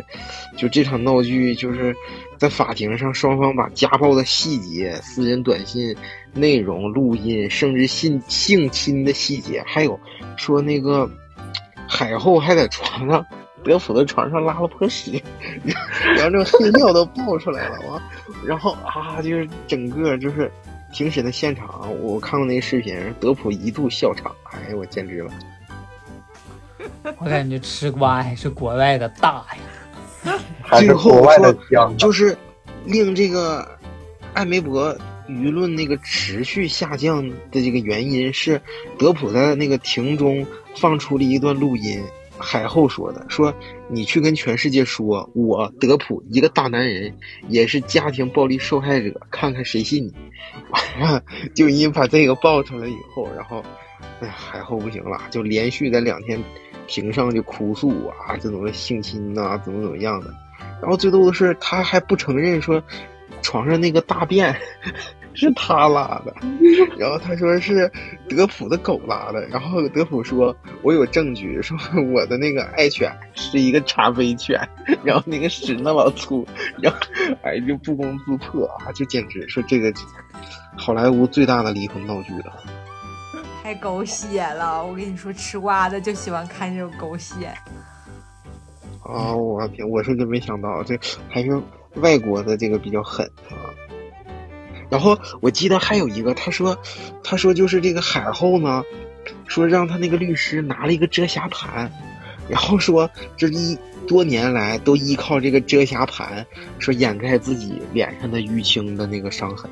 [0.57, 1.95] 就这场闹剧就是
[2.39, 5.95] 在法庭上，双方把家暴的细节、私人短信
[6.33, 10.01] 内容、录音，甚至性性侵的细节，还有
[10.39, 11.11] 说那个
[11.87, 13.25] 海后还在床上。
[13.67, 15.21] 德普的床上拉了泼屎，
[16.17, 18.01] 然后这个黑尿都爆出来了，哇，
[18.47, 20.51] 然后啊，就是整个就是
[20.93, 25.33] 庭审的现场，我看过那个视频，德普一度笑场，哎呀，我简直了。
[27.19, 29.45] 我感觉吃瓜还是国外的大
[30.25, 30.39] 呀。
[30.63, 31.57] 还是最后国外的
[31.97, 32.37] 就是
[32.85, 33.67] 令这个
[34.33, 34.97] 艾梅伯
[35.29, 38.61] 舆论那个持续下降的这个原因是，
[38.99, 42.03] 德普在那个庭中放出了一段录音，
[42.39, 43.55] 海后说的，说
[43.89, 47.15] 你去跟全世界说，我德普一个大男人
[47.49, 50.15] 也是家庭暴力受害者，看看谁信你。
[50.71, 51.23] 完了，
[51.55, 53.63] 就因把这个爆出来以后，然后，
[54.21, 56.43] 哎呀，海后不行了，就连续在两天
[56.87, 60.33] 庭上就哭诉啊，这种的性侵呐、怎么怎么样的。
[60.81, 62.83] 然后最逗的是，他还不承认说
[63.43, 64.55] 床上那个大便
[65.37, 66.35] 是他拉的，
[66.99, 67.91] 然后他说是
[68.29, 71.77] 德普的狗拉的，然后德普说我有证据，说
[72.13, 74.59] 我的那个爱犬是一个茶杯犬，
[75.05, 76.45] 然后那个屎那么粗，
[76.83, 76.99] 然后
[77.43, 79.93] 哎就不攻自破啊，就简直说这个
[80.77, 82.63] 好莱坞最大的离婚闹剧了。
[83.63, 84.87] 太狗血了！
[84.87, 87.53] 我跟你说，吃瓜的就喜欢看这种狗血。
[89.03, 89.89] 啊，我天！
[89.89, 90.97] 我是真没想到，这
[91.29, 91.61] 还是
[91.97, 93.75] 外国的这个比较狠啊。
[94.91, 96.79] 然后我记得还有一个，他说，
[97.23, 98.85] 他说就是这个海后呢，
[99.47, 101.91] 说让他那个律师拿了一个遮瑕盘，
[102.49, 106.47] 然后说这一多年来都依靠这个遮瑕盘，
[106.79, 109.71] 说掩盖自己脸上的淤青的那个伤痕。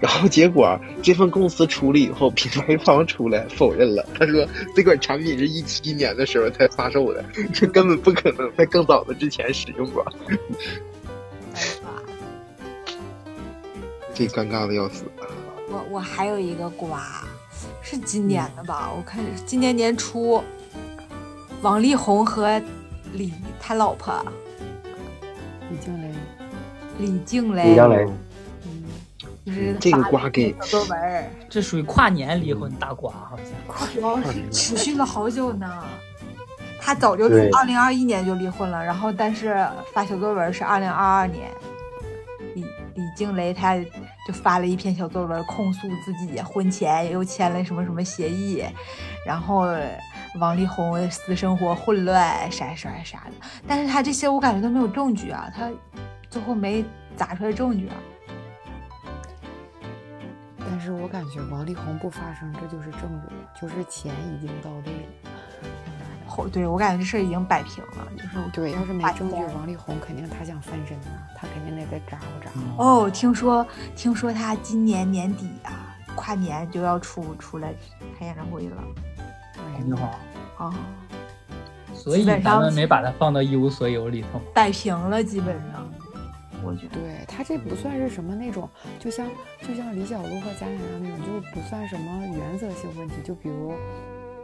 [0.00, 10.04] 然后结果这份供词出了以后，品牌方出来否认了，他说这款产品是一七年的时候才发售的，这根本不可能在更早的之前使用过，
[14.14, 15.04] 这尴尬的要死。
[15.68, 17.24] 我我还有一个瓜，
[17.82, 18.90] 是今年的吧？
[18.96, 20.42] 我看今年年初，
[21.62, 22.62] 王力宏和
[23.12, 24.24] 李他老婆
[25.70, 26.14] 李静蕾，
[26.98, 28.06] 李静蕾，李江雷，
[28.64, 28.84] 嗯，
[29.44, 33.92] 就是这个发了瓜给小作文，这属于跨年离婚大瓜，好像。
[33.92, 35.84] 主要是持续了好久呢。
[36.78, 41.50] 他早就对二零二一年就离婚了，然后但是发小作文是二零二二年。
[42.54, 43.76] 李李静蕾她
[44.26, 48.64] 就发了一篇小作文，控诉自己婚前又签了什么什么协议，
[49.26, 49.66] 然后
[50.38, 53.32] 王力宏私生活混乱啥啥啥的。
[53.66, 55.70] 但是他这些我感觉都没有证据啊，他
[56.30, 56.84] 最后没
[57.16, 57.96] 砸出来证据啊。
[60.58, 64.92] 但是我感觉王力宏不发声，这就是证据，就是钱已经到位
[65.24, 65.30] 了。
[66.34, 72.82] 后对我感觉这事儿已经摆平了，就是对，要是没证据，王力宏肯定他想翻身呐，他肯定得再咋呼咋呼。
[72.82, 77.72] 哦，听说听说他今年年底啊，跨年就要出出来
[78.18, 78.76] 开演唱会了
[79.56, 80.08] 哎王力宏，
[80.66, 80.74] 啊，
[81.94, 84.40] 所以基本上咱们没把他放到一无所有里头。
[84.52, 85.88] 摆平了，基本上，
[86.64, 86.98] 我觉得。
[87.00, 88.68] 对他这不算是什么那种，
[88.98, 89.26] 就像
[89.62, 93.72] 就像李小璐和贾乃亮那种，就不算什么原则性问题，就比如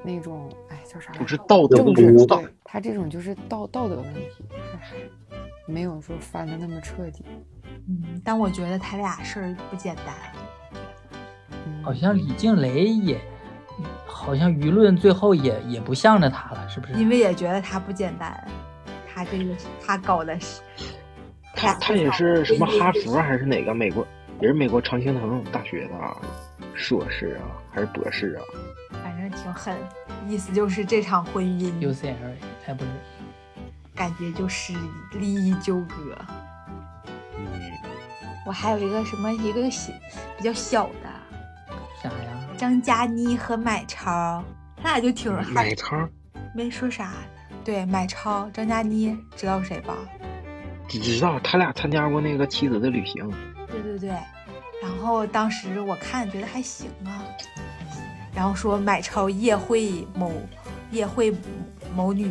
[0.03, 1.21] 那种，哎，叫啥来着？
[1.21, 4.45] 不是道德政不治，道对他这种就是道道德问题，
[4.81, 4.97] 还
[5.67, 7.25] 没有说翻的那么彻底。
[7.89, 10.07] 嗯，但我觉得他俩事儿不简单。
[11.67, 13.19] 嗯好像李静蕾也，
[14.07, 16.93] 好像舆论最后也也不向着他了，是不是？
[16.95, 18.47] 因为也觉得他不简单，
[19.09, 20.61] 他这个他搞的是，
[21.55, 24.07] 他他也是什么哈佛还是哪个美国，
[24.41, 26.17] 也是美国常青藤大学的啊
[26.81, 28.43] 硕士啊，还是博士啊？
[29.03, 29.77] 反正挺狠，
[30.27, 32.15] 意思就是这场婚姻 UCLA，
[32.67, 32.91] 哎，不是，
[33.95, 34.73] 感觉就是
[35.13, 36.17] 利益纠葛。
[37.37, 37.47] 嗯，
[38.47, 39.93] 我还有一个什么一个小
[40.39, 41.11] 比较小的
[42.03, 42.49] 啥呀？
[42.57, 44.43] 张嘉倪和买超，
[44.83, 46.09] 他俩就挺买超
[46.55, 47.13] 没说啥。
[47.63, 49.95] 对，买超张嘉倪知道谁吧？
[50.89, 53.31] 只知道他俩参加过那个妻子的旅行，
[53.69, 54.11] 对对对，
[54.83, 57.25] 然后当时我看觉得还行啊，
[58.35, 60.33] 然后说买超夜会某
[60.91, 61.35] 夜会
[61.95, 62.31] 某女，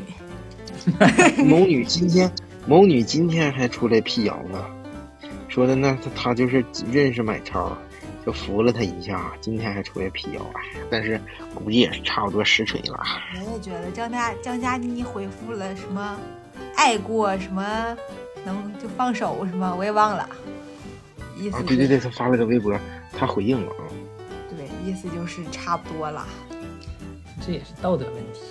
[1.46, 2.32] 某女今天
[2.66, 4.66] 某女今天还出来辟谣呢，
[5.48, 7.78] 说的那她她就是认识买超，
[8.26, 11.20] 就服了她一下，今天还出来辟谣，哎，但是
[11.54, 13.00] 估计也是差不多实锤了。
[13.36, 16.18] 我也觉得张嘉张嘉倪回复了什么
[16.76, 17.96] 爱过什么
[18.46, 20.28] 能就放手什么，我也忘了，
[21.40, 22.78] 意思是，啊对对对，他发了个微博，
[23.18, 23.84] 他回应了啊。
[24.50, 26.28] 对意思就是差不多了，
[27.46, 28.42] 这也是道德问题。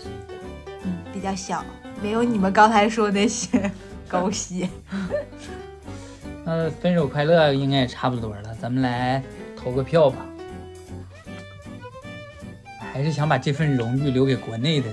[0.84, 1.64] 嗯，比较小，
[2.02, 3.70] 没有你们刚才说那些
[4.08, 4.68] 狗血。
[6.44, 9.22] 那 分手快乐应该也差不多了，咱们来
[9.56, 10.24] 投个票吧。
[12.92, 14.88] 还是想把这份荣誉留给国内的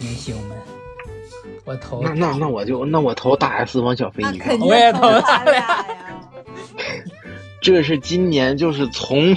[0.00, 0.56] 明星们。
[1.64, 5.86] 我投那那那我就那我投大 S 王小菲一票那肯，定我也投他俩呀，
[7.60, 9.36] 这是今年就是从，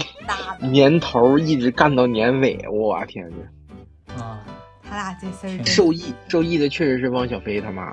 [0.59, 4.15] 年头一直干到年尾，我天呐！
[4.21, 4.39] 啊
[4.83, 7.83] 他俩这事儿受益受益的确实是汪小菲他妈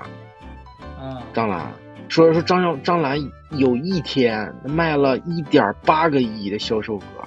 [0.99, 1.71] 啊，张兰，
[2.09, 3.17] 说说张小张兰
[3.51, 7.25] 有一天卖了一点八个亿的销售额，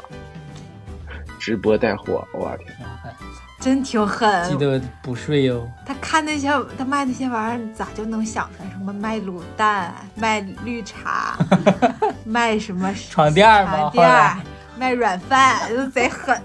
[1.38, 2.68] 直播带货，我天！
[3.62, 4.48] 啊真挺狠。
[4.50, 5.68] 记得补税哦。
[5.86, 11.38] 他看那些他卖那些玩意儿，咋就能想出来什么卖卤蛋、 卖绿茶、
[12.26, 14.36] 卖什么床垫儿吗床垫儿、
[14.76, 16.40] 卖软饭，都贼狠。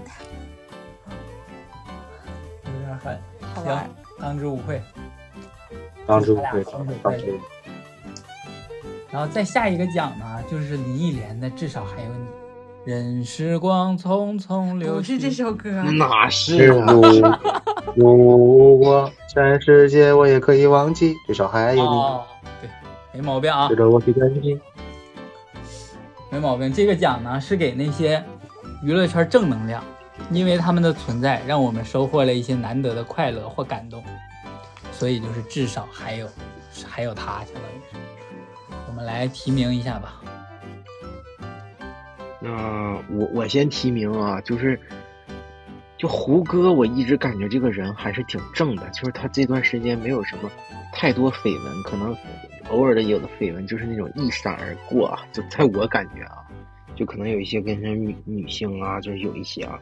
[2.64, 3.18] 有点狠。
[3.64, 3.78] 行，
[4.20, 4.80] 当之无愧。
[6.06, 7.40] 当之无愧，当之无愧当之无愧。
[9.10, 12.24] 然后再下一个奖呢，就是林忆莲的《至少还有你》。
[12.84, 14.94] 任时光匆匆流逝。
[14.96, 16.66] 不是这首歌，哪是？
[16.66, 16.82] 如
[17.96, 22.24] 如果全世界我也可以忘记，至少还有你，哦，
[22.60, 22.70] 对，
[23.12, 24.58] 没毛病啊值，得我去珍惜。
[26.30, 26.72] 没毛病。
[26.72, 28.22] 这个奖呢是给那些
[28.82, 29.82] 娱乐圈正能量，
[30.30, 34.02] 因为他们的存在，让我们收获了一些难得的快乐或感动，
[34.92, 36.26] 所以就是至少还有
[36.86, 37.96] 还有他，相当于是。
[38.86, 40.20] 我们来提名一下吧。
[42.48, 44.80] 那我我先提名啊，就是
[45.98, 50.50] 就胡歌，我一直感觉这个人还是挺正的，就是他这段时间没有什么
[50.90, 52.16] 太多绯闻，可能
[52.70, 56.38] 偶尔的有的绯闻就是那种一闪而过啊，就在我感觉啊，
[56.96, 59.78] 就可能有一些跟人女女性啊，就是有一些啊，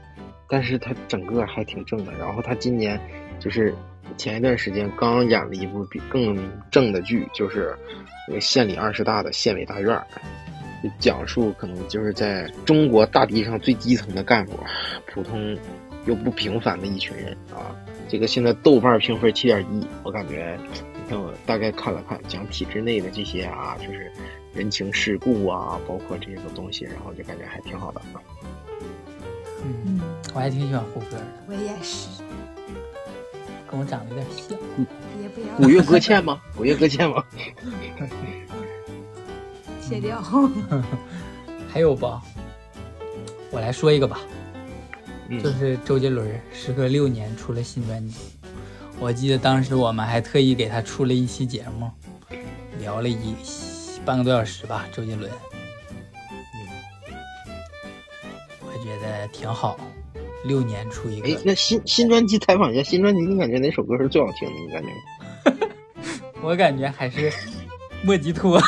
[0.49, 2.13] 但是他整个还挺正的。
[2.19, 3.01] 然后他今年
[3.39, 3.73] 就是
[4.17, 6.37] 前一段时间刚演了一部比更
[6.69, 7.77] 正的剧，就是
[8.27, 10.05] 那个县里二十大的县委大院儿。
[10.99, 14.53] 讲述可能就是在中国大地上最基层的干部，
[15.07, 15.57] 普通
[16.07, 17.75] 又不平凡的一群人啊。
[18.09, 24.11] 这个现在豆瓣评分七点一，我感觉，你看我大概看了看，讲体制内的这些啊，就是
[24.55, 28.23] 人情世故啊，包括这些个东西，然后就感觉还挺好的啊。
[29.65, 30.01] 嗯，嗯，
[30.35, 32.23] 我还挺喜欢胡歌的，我也是，
[33.69, 34.57] 跟我长得有点像。
[35.21, 36.41] 也不要古月搁浅吗？
[36.57, 37.25] 古月搁浅吗？
[39.89, 40.23] 切掉。
[41.73, 42.23] 还有吧，
[43.51, 44.21] 我来说一个吧，
[45.29, 48.17] 嗯就是周杰伦时隔六年出了新专辑，
[48.99, 51.91] 我记得当时我们还特意给他出了一期节目，
[52.81, 53.35] 聊了一
[54.05, 55.31] 半个多小时吧，周杰伦。
[58.61, 59.79] 我觉得挺好，
[60.45, 61.29] 六年出一个。
[61.29, 64.55] 哎，那新新专辑采访一下，新专辑你感觉哪首歌是最好听的？
[64.61, 65.69] 你感觉？
[66.41, 67.31] 我感觉还是
[68.03, 68.59] 莫吉托。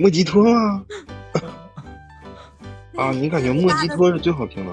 [0.00, 0.82] 莫吉托吗？
[2.96, 4.72] 啊， 你感觉莫吉托是最好听的？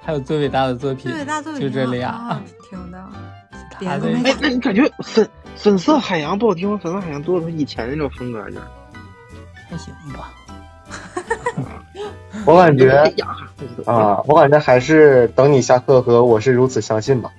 [0.00, 2.12] 还有最伟大的作品，最伟大作品就这挺俩。
[2.12, 3.04] 好听的，
[3.78, 6.78] 别他的的没哎，那你感觉粉粉色海洋不好听吗？
[6.82, 8.62] 粉色海洋多了他以前那种风格呢。
[9.68, 10.32] 还行吧。
[12.46, 12.90] 我感觉
[13.86, 17.30] 啊，我感觉还是等你下课和我是如此相信吧。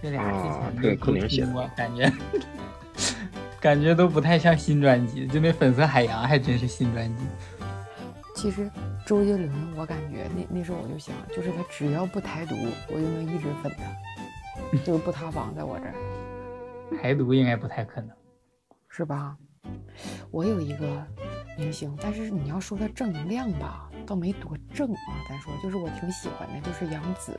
[0.00, 2.10] 这俩之啊前这个柯林写的我感觉
[3.60, 7.24] 感觉都不太像新专辑，就那粉色海洋还真是新专辑。
[8.34, 8.70] 其实
[9.06, 12.54] 周杰伦，我感觉那那时候我就想，就是他只要不台独，
[12.88, 15.94] 我就能一直粉他， 就是不塌房在我这儿，
[17.00, 18.10] 台独应该不太可能。
[18.88, 19.36] 是吧？
[20.30, 21.04] 我有一个
[21.58, 24.98] 明星，但是你要说他正能量吧，倒没多正啊。
[25.28, 27.38] 咱说，就是我挺喜欢的，就是杨紫。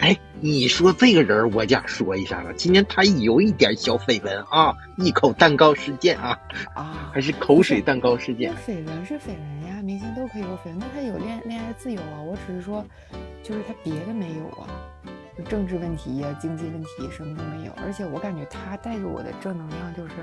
[0.00, 2.52] 哎，你说这个人，我想说一下了。
[2.54, 6.38] 今天他有一点小绯闻啊，一口蛋糕事件啊，
[6.74, 8.52] 啊，还是口水蛋糕事件。
[8.66, 12.20] 绯闻是绯闻呀，明星都可以有绯闻，那他有恋恋爱自由啊。
[12.20, 12.84] 我只是说，
[13.42, 14.68] 就是他别的没有啊，
[15.38, 17.72] 就政治问题呀、经济问题什么都没有。
[17.76, 20.14] 而且我感觉他带给我的正能量就是，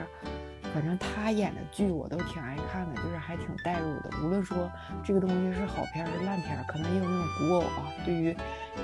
[0.74, 4.10] 反正他演的剧我都挺爱看的，就是还挺代入的。
[4.24, 4.72] 无论说
[5.04, 7.92] 这个东西是好片儿是烂片儿，可能也有那种古偶啊。
[8.06, 8.36] 对于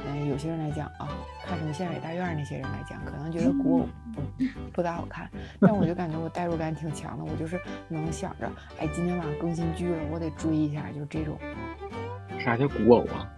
[0.05, 1.07] 嗯、有些人来讲啊，
[1.45, 4.21] 看什么县委大院儿那些人来讲，可能觉得古偶不
[4.73, 5.29] 不大好看，
[5.61, 11.39] 但我就感觉我代入感挺强的，我就是能想着，哎，今天晚上更新剧了，我得追一下，就这种，
[12.37, 13.31] 啥叫古偶啊？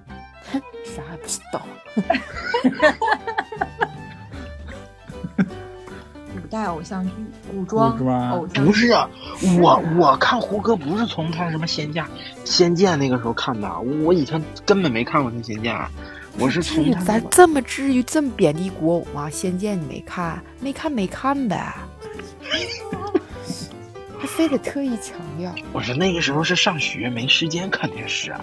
[0.83, 1.61] 啥也不知道。
[6.49, 7.11] 代偶像剧、
[7.51, 7.91] 古装
[8.31, 9.09] 偶像剧不是啊，
[9.61, 12.03] 我我看胡歌不是从他什么仙剑
[12.43, 15.75] 仙剑那个时候看的，我以前根本没看过他仙剑，
[16.37, 19.27] 我是从他咱这么至于这么贬低古偶吗？
[19.31, 20.41] 《仙剑》你没看？
[20.59, 21.73] 没看没看呗，
[24.17, 25.53] 还非得特意强调。
[25.71, 28.41] 我是那个时候是上学没时间看电视啊。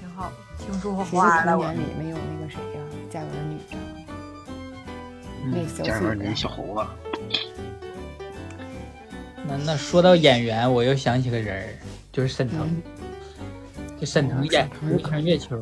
[0.00, 1.88] 挺好，听说谁话了我的童年。
[1.88, 3.78] 里没有那个谁呀、家有儿女呀、
[5.44, 6.86] 那嗯个，小家有儿女嘴儿啊小猴子，
[9.46, 11.68] 那那说到演员，我又想起个人儿，
[12.12, 12.68] 就是沈腾。
[13.98, 15.56] 就沈腾演沈腾《越上月球》，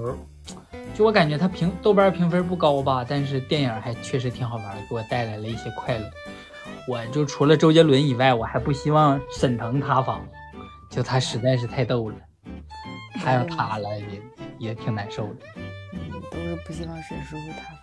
[0.95, 6.09] 就我感觉他评豆瓣评分不高吧，但是电影还确实挺好玩，给我带来了一些快乐。
[6.87, 10.25] 我就除了周杰伦以外，我还不希望沈腾塌房，
[10.89, 12.17] 就他实在是太逗了，
[13.15, 15.41] 他要塌了也也挺难受的。
[15.93, 17.78] 嗯，都是不希望沈叔叔塌房。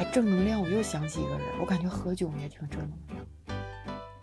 [0.00, 3.26] 哎，正能量，我又想起一个人，我感觉何炅也挺正能量。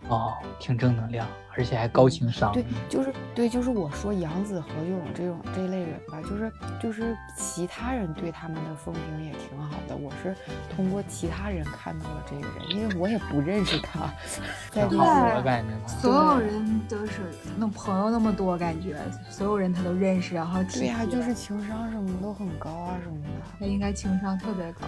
[0.08, 1.24] 哦，挺正能量，
[1.56, 2.50] 而且还高情商。
[2.52, 6.52] 对，就是对，就是我说杨紫、何炅这种这类人吧，就是
[6.82, 9.94] 就是其他人对他们的风评也挺好的。
[9.94, 10.34] 我是
[10.74, 14.12] 通过其他人看到了这个人，因为我也不认识他，
[14.70, 15.92] 在好我感觉他。
[15.98, 17.20] 所有人都是
[17.56, 18.96] 那朋友那么多，感觉
[19.30, 23.28] 所有人他都认识，然后对呀、贴就是情商什么都很高啊什么的。
[23.60, 24.80] 他应该情商特别高。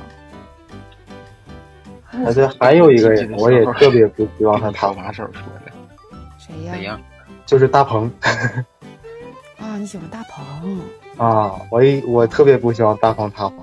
[2.27, 5.73] 而且还有一个人，我也特别不希望 他塌房，跑马手说的，
[6.39, 7.01] 谁呀、怎样？
[7.47, 8.11] 就是大鹏
[9.59, 10.81] 啊，你喜欢大鹏
[11.17, 13.59] 啊，我一我特别不希望大鹏塌房。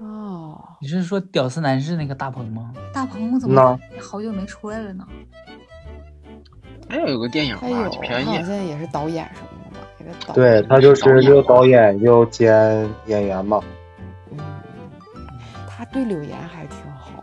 [0.00, 2.72] 哦，你是说《屌丝男士》那个大鹏吗？
[2.92, 5.06] 大鹏怎那么好久没出来了呢？
[6.88, 8.42] 还有有个电影他有吧，就便宜他好。
[8.44, 13.60] 像也是导演什么的吧，一个导对他就是又导演又兼演员嘛。
[15.78, 17.22] 嗯，他对柳岩还挺好，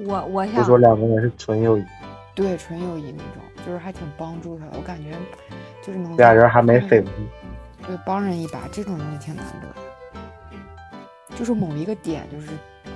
[0.00, 1.84] 我我想就说两个人是纯友谊，
[2.34, 4.72] 对纯友谊那种，就是还挺帮助他的。
[4.76, 5.12] 我感觉
[5.82, 7.06] 就是能俩人还没绯闻。
[7.86, 9.74] 对，帮人一把这种东西挺难得的。
[11.36, 12.48] 就是某一个点，就是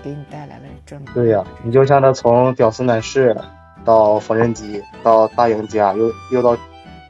[0.02, 1.14] 给你带来了正能量。
[1.14, 3.36] 对呀、你就像他从屌丝男士
[3.84, 6.56] 到缝纫机到大赢家，又又到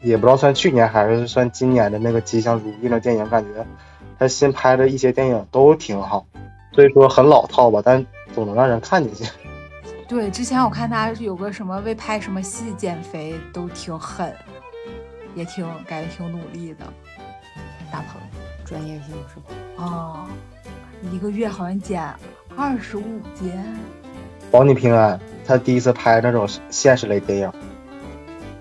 [0.00, 3.66] 也不知道算去年还是算今年的那个吉祥如意那电影，感觉
[4.18, 6.26] 他新拍的一些电影都挺好。
[6.78, 9.28] 所以说很老套吧，但总能让人看进去。
[10.06, 14.32] 对，之前我看他有个什么为拍什么戏减肥都挺狠，
[15.34, 16.86] 也挺感觉挺努力的。
[17.90, 18.20] 大鹏
[18.64, 19.46] 专业性是吧？
[19.74, 20.26] 哦，
[21.10, 22.00] 一个月好像减
[22.56, 23.02] 二十五
[23.34, 23.52] 斤，
[24.48, 27.52] 保你平安，他第一次拍那种现实类电影。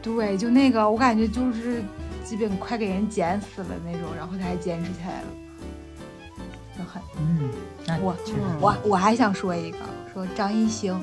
[0.02, 1.84] 对，就那个，我感觉就是
[2.24, 5.47] 基本快给人剪死了那种，然后他还坚持起来了，就
[6.98, 7.18] 很。
[7.20, 7.50] 嗯，
[7.86, 8.16] 那我
[8.60, 9.78] 我我还想说一个，
[10.14, 11.00] 说张艺兴，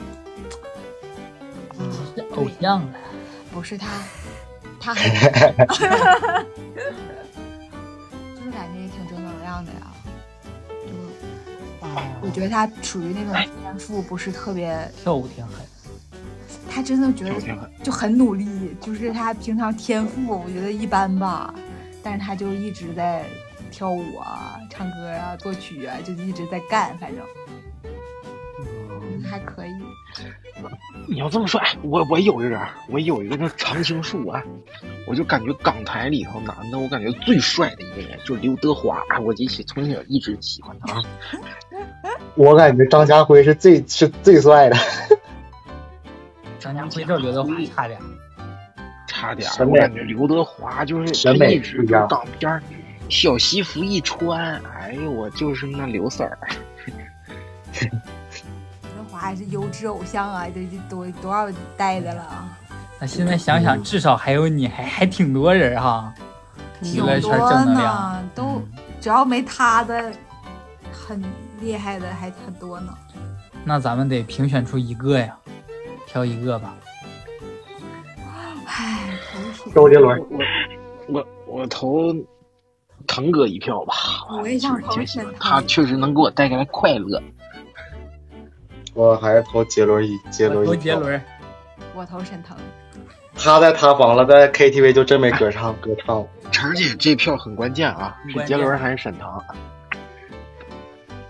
[2.15, 2.89] 是偶像了。
[3.53, 3.87] 不是他，
[4.81, 5.11] 他很，
[5.69, 5.75] 就
[8.43, 9.93] 是感觉也挺正能量的呀。
[11.81, 11.87] 就
[12.21, 13.33] 我觉得他属于那种
[13.63, 15.65] 天赋不是特别，跳舞挺狠，
[16.69, 17.71] 他真的觉得挺狠。
[17.83, 21.55] 就很努力，就是他平常天赋我觉得一般吧，
[22.03, 23.25] 但是他就一直在
[23.71, 27.25] 跳舞啊、唱歌啊、作曲啊，就一直在干，反正
[29.23, 29.71] 还可以。
[31.07, 34.43] 你要这么说，哎，我我有一个，我有一个那常青树啊，
[35.07, 41.01] 我就感觉港台里头男的，我感觉最帅的一个人就是刘德华，哎，我一起从小一直喜欢他。
[42.35, 44.77] 我感觉张家辉是最是最帅的，
[46.59, 48.01] 张家辉这刘德华差点。
[49.07, 52.61] 差点我感觉刘德华就是审美他一直不一样港片儿
[53.09, 56.39] 小西服一穿，哎呦，我就是那刘三儿。
[57.81, 62.59] 刘德华还是优质偶像啊，这这多多少代的了啊，
[63.01, 66.13] 那现在想想，至少还有你，还还挺多人哈。
[66.81, 70.13] 娱挺乐圈多正能呢量，，都嗯只要没他的，
[70.93, 71.23] 很
[71.61, 72.93] 厉害的还很多呢。
[73.65, 75.37] 那咱们得评选出一个呀，
[76.07, 76.75] 挑一个吧。
[78.67, 79.11] 唉，
[79.75, 80.21] 周杰伦。
[80.31, 80.39] 我
[81.09, 82.13] 我我投
[83.07, 83.95] 腾哥一票吧，
[84.41, 87.23] 我也想投就是沈腾他确实能给我带来快乐。
[88.95, 91.21] 我还是投杰伦一杰伦一杰伦，
[91.95, 92.57] 我投沈腾。
[93.37, 96.27] 他在塌房了，在 KTV 就真没歌唱，歌唱了。
[96.53, 99.29] 晨儿姐这票很关键啊，是杰伦还是沈腾？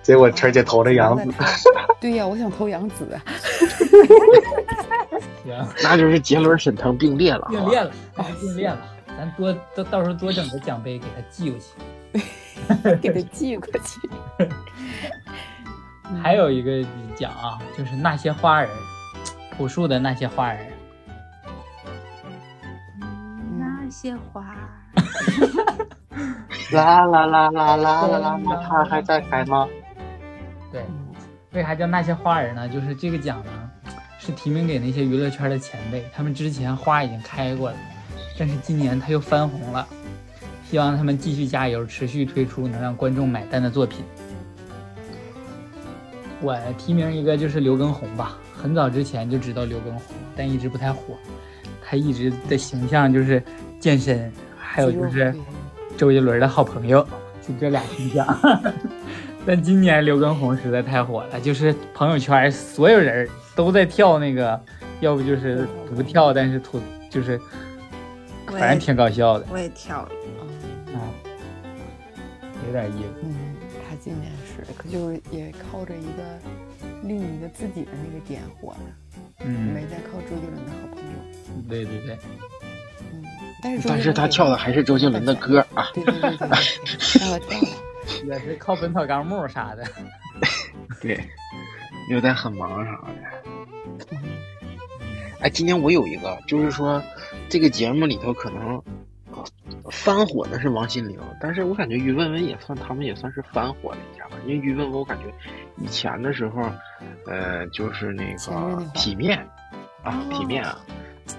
[0.02, 1.32] 结果晨儿姐投了杨紫，
[1.98, 3.18] 对呀，我想投杨紫。
[5.42, 7.46] 行，那就是杰伦、沈腾并列了。
[7.48, 8.78] 并列了，哎并列了，
[9.16, 11.74] 咱多到到时候多整个奖杯给他寄过去。
[13.00, 14.08] 给他寄过去。
[16.22, 16.86] 还有一个
[17.16, 18.68] 奖啊，就是那些花儿，
[19.56, 20.58] 朴树的那些花儿。
[23.58, 24.54] 那些花，
[26.72, 29.68] 啦啦啦啦啦啦啦，那他还在开吗？
[30.72, 30.84] 对，
[31.52, 32.68] 为啥叫那些花儿呢？
[32.68, 33.70] 就是这个奖呢，
[34.18, 37.76] 是提名给那些娱乐圈的前辈，他们之前花已经开过了，
[38.38, 39.86] 但是今年他又翻红了，
[40.70, 44.04] 希望他们继续加油，持续推出能让观众买单的作品。
[46.40, 50.02] 我提名一个就是刘畊宏吧，很早之前就知道刘畊宏，
[50.36, 51.14] 但一直不太火。
[51.86, 53.42] 他一直的形象就是
[53.78, 55.34] 健身，还有就是
[55.96, 57.06] 周杰伦的好朋友，
[57.46, 58.26] 就这俩形象。
[59.46, 64.58] 但今年刘畊宏实在太火了，就是朋友圈所有人都在跳那个，
[65.00, 66.80] 要不就是不跳，但是吐
[67.10, 67.38] 就是，
[68.46, 70.08] 反正挺搞笑的，我也跳了。
[70.88, 70.98] 嗯，
[72.66, 73.08] 有点意思。
[73.22, 73.56] 嗯，
[73.88, 76.38] 他今年是，可就是也靠着一个
[77.02, 78.80] 另一个自己的那个点火了，
[79.40, 81.68] 嗯没，再靠周杰伦的好朋友。
[81.68, 82.18] 对对对，
[83.12, 83.24] 嗯，
[83.62, 85.88] 但是但是他跳的还是周杰伦的歌啊。
[85.94, 86.48] 对对对对，
[87.30, 87.68] 我跳了。
[88.26, 89.84] 也是靠《本草纲目》啥的。
[91.00, 91.18] 对，
[92.10, 93.14] 有点很忙啥的。
[94.10, 94.18] 嗯
[95.40, 97.02] 哎，今天我有一个，就是说
[97.48, 98.82] 这个节目里头可能
[99.32, 99.44] 呃
[99.90, 104.36] 翻火的是王心凌，但是我感觉于文文也算，他们也算是翻火了一下吧。
[104.44, 105.24] 因为于文文，我感觉
[105.76, 106.62] 以前的时候，
[107.26, 109.38] 呃，就是那个体面
[110.02, 110.78] 啊，体面啊，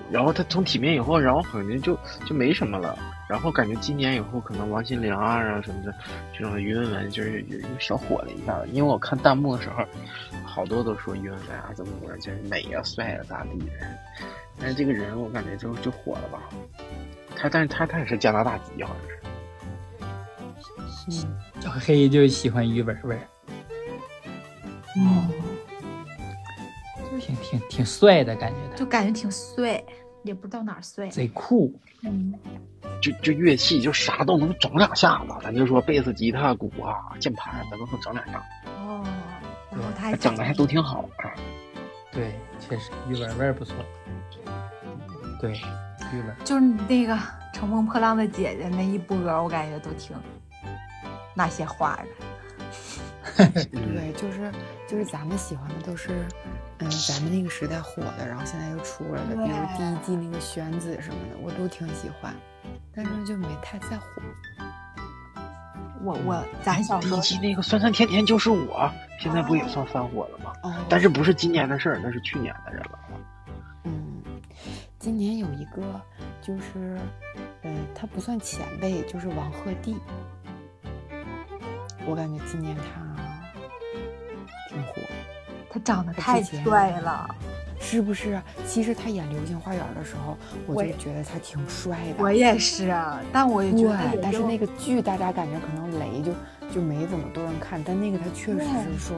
[0.10, 2.97] 然后他从体面以后，然后好像就就没什么了。
[3.28, 5.93] 然后感觉今年以后，可能王心凌啊，然后什么的，
[6.32, 8.67] 这种于文文就是有有小火了一下子。
[8.71, 9.84] 因为我看弹幕的时候，
[10.43, 13.71] 好多都说于文文啊怎么怎么，就是美啊、帅啊、咋地的。
[14.59, 16.43] 但是这个人我感觉就就火了吧。
[17.36, 19.19] 他但是他他也是加拿大籍，好像是。
[21.07, 23.19] 嗯，小黑就喜欢于文文，
[24.97, 25.30] 嗯，
[27.11, 29.86] 就挺挺挺帅的感觉他，就感觉挺碎，
[30.26, 31.09] 也不知道哪儿碎。
[31.09, 31.73] 贼酷。
[32.01, 32.34] 嗯，
[33.01, 38.43] 就就乐器就啥都能整两下子，咱就说贝斯、吉他、鼓啊、键盘，咱都能整两下，
[38.78, 39.03] 哦，
[39.71, 41.32] 然后他还整的还都挺好啊。
[42.11, 43.76] 对，确实于文文不错。
[45.39, 45.51] 对，
[46.13, 46.36] 于文。
[46.43, 47.13] 就是那个
[47.53, 50.15] 《乘风破浪的姐姐》那一波，我感觉都挺
[51.34, 52.05] 那些花的。
[53.71, 54.51] 对，就是
[54.88, 56.25] 就是咱们喜欢的都是，
[56.79, 62.36] 嗯，咱们那个时代火的，然后现在又出来的，比如第一季那个玄子什么的，我都挺喜欢，
[62.93, 64.05] 但是就没太在乎。
[66.03, 70.53] 我我咱小时候第一季那个酸酸甜甜就是我，现在不也算翻火了吗？
[70.61, 72.99] 哦，但是不是今年的事儿，那是去年的人了。
[73.86, 74.21] 嗯，
[74.99, 75.81] 今年有一个
[76.41, 76.99] 就是，
[77.63, 79.95] 呃，他不算前辈，就是王鹤棣。
[82.05, 83.01] 我感觉今年他
[85.69, 87.36] 他长得太帅了，
[87.82, 88.41] 是不是？
[88.65, 92.23] 其实他演《流星花园》的时候，我就觉得他挺帅的。
[92.23, 96.32] 我也是啊，但我也觉得对，但是那个个剧大家感觉可能雷就
[96.73, 99.15] 就没怎么多人看，但那个他确实是帅。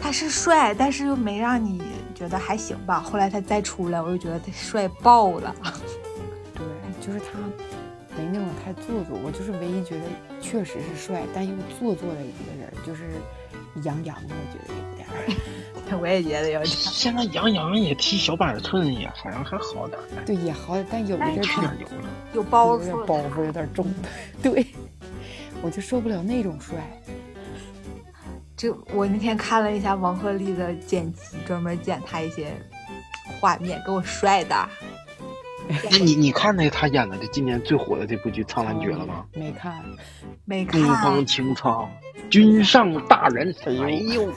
[0.00, 1.80] 他是帅，但是又没让你
[2.14, 2.98] 觉得还行吧。
[2.98, 5.54] 后来他再出来，我就觉得他帅爆了。
[6.56, 6.64] 对，
[7.00, 7.38] 就是他
[8.16, 9.16] 没那种太做作。
[9.22, 10.04] 我就是唯一觉得
[10.40, 13.10] 确实是帅，但又做作的一个人，就是
[13.82, 15.98] 杨洋，我 觉得有点儿。
[16.00, 16.66] 我也觉得有点。
[16.66, 22.08] 现在杨洋也踢小板寸也好像还好点儿，对，也好，但有一阵儿油了。
[22.32, 23.92] 有包有点袱，包袱有点重。
[24.42, 24.66] 对，
[25.60, 26.76] 我就受不了那种帅。
[28.56, 32.52] 这我那天看了一下王鹤棣的剪辑，专门剪他一些
[33.40, 34.68] 画面，给我帅的。
[35.90, 39.26] 那你你看那个他演的这今年最火的这部剧《苍兰诀》了吗？
[39.34, 39.84] 没看。
[40.44, 41.90] 没看东方看，青苍，
[42.30, 43.54] 君上大人。
[43.66, 44.32] 哎呦，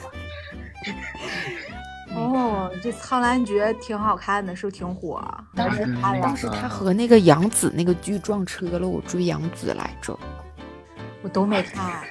[2.14, 5.22] 哦，这《苍兰诀》挺好看的，是不是挺火？
[5.54, 10.18] 当时当时他和那个杨紫那个剧撞车了，我追杨紫来着。
[11.22, 12.02] 我都没看，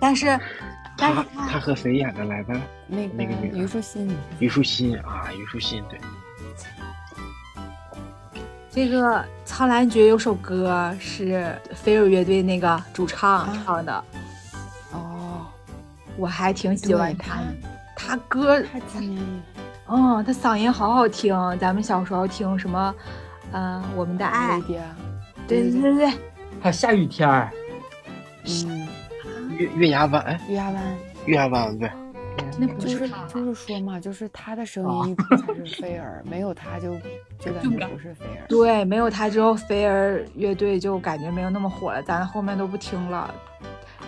[0.00, 0.38] 但是
[0.96, 2.54] 但是他他和谁演的来着？
[2.86, 6.00] 那个那个女的虞书欣，虞书欣啊，虞书欣对。
[8.70, 14.04] 这个《苍兰诀》有首歌是飞儿乐队那个主唱啊唱的，哦，
[16.16, 17.40] 我还挺喜欢他。
[17.94, 19.42] 他歌，他今年也
[19.88, 21.34] 嗯，他嗓音好好听。
[21.58, 22.94] 咱们小时候听什么，
[23.52, 24.82] 嗯、我们的爱，爹，
[25.46, 26.06] 对对对对，
[26.60, 27.50] 还有下雨天儿，
[28.66, 28.86] 嗯，
[29.56, 30.82] 月月牙湾，哎，月牙湾。
[31.24, 31.90] 月牙湾对，
[32.58, 36.94] 那不就是就是说嘛，就是他的声音才是菲儿，没有他就
[37.40, 38.46] 就感觉不是菲儿。
[38.48, 43.32] 对，没有他之后，菲儿乐队就感觉没有那么火了，咱后面都不听了。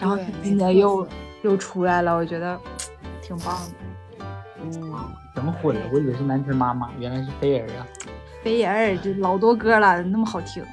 [0.00, 1.10] 然后对他没特今年又色
[1.42, 2.58] 又出来了，我觉得
[3.22, 4.24] 挺棒的。
[4.62, 4.70] 嗯，
[5.34, 5.82] 怎么混了？
[5.92, 7.86] 我以为是南拳妈妈，原来是菲儿啊。
[8.42, 10.64] 飞儿这老多歌了，那么好听。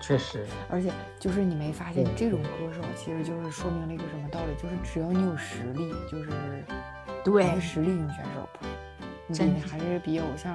[0.00, 4.54] 确实，而且就是你没发现这种歌手，其实就是说明了一个什么道理？
[4.62, 6.30] 就是只要你有实力，就是
[7.24, 8.46] 对实力型选手
[9.32, 10.54] 真还是比偶像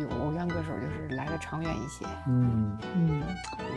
[0.00, 2.04] 有偶像歌手就是来的长远一些。
[2.26, 3.22] 嗯，嗯，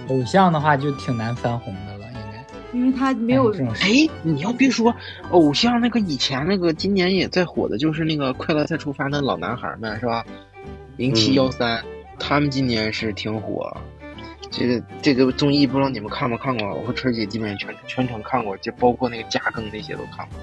[0.10, 2.35] 偶像的话就挺难翻红的了，应该。
[2.76, 4.94] 因为他没有哎你要别说，
[5.32, 10.26] 偶像那个以前那个今年也在火的，就是那个《快乐再出发》那老男孩们是吧？
[10.98, 11.82] 零七幺三，
[12.20, 13.76] 他们今年是挺火。
[14.52, 16.68] 这个这个综艺不知道你们看没看过？
[16.76, 20.38] 我和春姐基本上全全程看过，就包括那个加更那些都看过，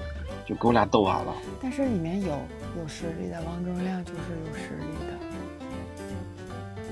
[0.45, 1.33] 就给我俩逗完了。
[1.61, 5.13] 但是里面有有实力的，王铮亮就是有实力的。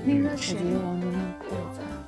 [0.04, 2.06] 那个谁觉，得王铮亮太惨了。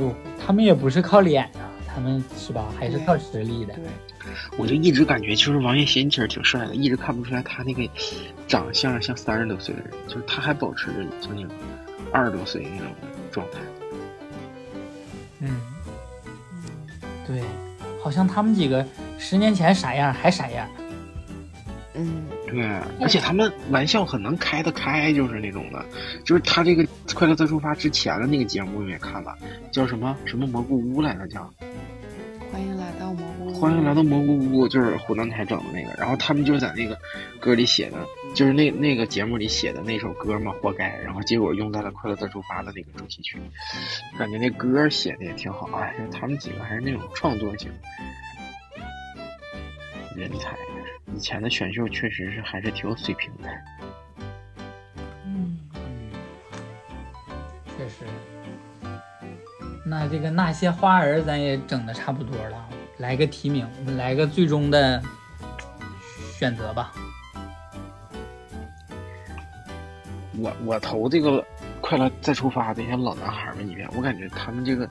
[0.00, 0.14] 哟，
[0.44, 2.66] 他们也不是靠脸啊，他们是吧？
[2.78, 3.74] 还是靠实力的。
[3.74, 3.84] 对，
[4.56, 7.88] 我就一直感觉，就是王栎鑫其实挺帅的，一直看不出来他那个
[8.48, 11.50] 长相像三十多岁的人，就是他还保持着就那种
[12.12, 12.88] 二十多岁那种
[13.30, 13.60] 状态。
[15.40, 15.60] 嗯，
[17.26, 17.42] 对，
[18.02, 18.84] 好像他们几个
[19.18, 20.68] 十年前啥样还啥样。
[21.94, 22.64] 嗯，对，
[23.00, 25.84] 而且他们玩笑很能开得开，就是那种的，
[26.24, 26.82] 就是他这个
[27.14, 29.36] 《快乐再出发》之前的那个节目你也看了，
[29.70, 31.26] 叫什么什么蘑菇屋来着？
[31.28, 31.48] 叫
[32.52, 33.54] 欢迎来到蘑菇屋。
[33.54, 35.92] 欢迎来到蘑菇屋，就是湖南台整的那个。
[35.96, 36.98] 然后他们就在那个
[37.40, 37.98] 歌里写的，
[38.34, 40.96] 就是那那个节目里写的那首歌嘛，活该。
[41.04, 43.38] 然后结果用在了《快乐再出发》的那个主题曲，
[44.18, 45.66] 感觉那歌写的也挺好。
[45.68, 47.70] 啊，他们几个还是那种创作型
[50.16, 50.56] 人才。
[51.14, 53.48] 以前的选秀确实是还是挺有水平的。
[55.24, 55.58] 嗯，
[57.66, 58.04] 确实。
[59.86, 65.02] 那这个那些花儿咱也整的差不多了，来个提名，来个最终的
[66.38, 66.92] 选择吧。
[70.36, 71.40] 我我投这个
[71.80, 74.88] 《快乐再出发》这些老男孩们里面，我感觉他们这个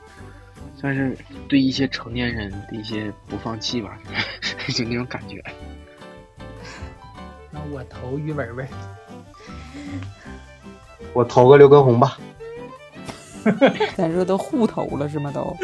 [0.76, 1.14] 算是
[1.48, 3.98] 对一些成年人的一些不放弃吧，
[4.72, 5.42] 就那种感觉。
[7.74, 8.68] 那我投于文文。
[11.12, 12.16] 我投个刘畊宏吧。
[13.96, 15.32] 咱这都互投了是吗？
[15.34, 15.56] 都。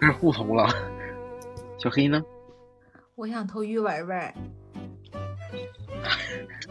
[0.00, 0.68] 这是互投了。
[1.76, 2.22] 小黑呢？
[3.16, 4.34] 我想投于文文。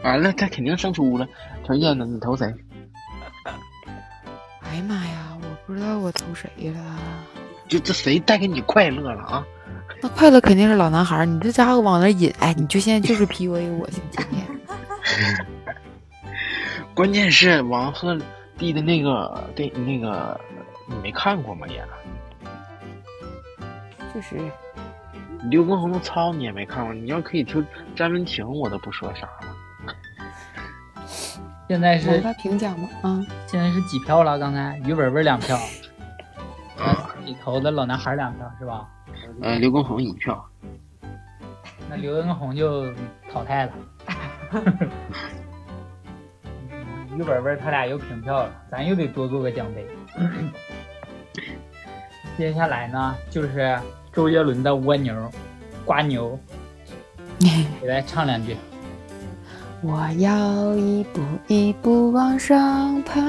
[0.02, 1.28] 完了，他肯定胜出了。
[1.66, 2.06] 陈燕呢？
[2.06, 2.46] 你投谁？
[4.64, 6.80] 哎呀妈呀，我不知道我投谁了。
[7.68, 9.46] 就这谁带给你快乐了啊？
[10.00, 14.43] 那快乐肯定是老男孩儿，你这家伙往那引，哎，你就现在就是 PUA 我，今天。
[16.94, 18.16] 关键是王鹤
[18.58, 20.40] 棣的那个对那个
[20.88, 21.66] 你没看过吗？
[21.66, 21.84] 也
[24.14, 24.36] 就是，
[25.50, 29.56] 刘畊宏的操你也没看过，你要可以听詹雯婷，我都不说啥了。
[31.66, 32.88] 现在是王大评奖吗？
[33.02, 34.38] 啊，现在是几票了？
[34.38, 35.58] 刚才于文文两票，
[37.24, 38.88] 你投的老男孩两票是吧？
[39.42, 40.48] 呃，刘畊宏一票，
[41.88, 42.92] 那刘畊宏就
[43.32, 43.72] 淘汰了。
[47.16, 49.86] 于本本他俩又平票了，咱又得多做个奖杯。
[52.36, 53.78] 接下来呢，就是
[54.12, 55.14] 周杰伦的《蜗牛》，
[55.84, 56.38] 瓜牛，
[57.80, 58.56] 给大家唱两句。
[59.82, 63.20] 我要一步一步往上爬。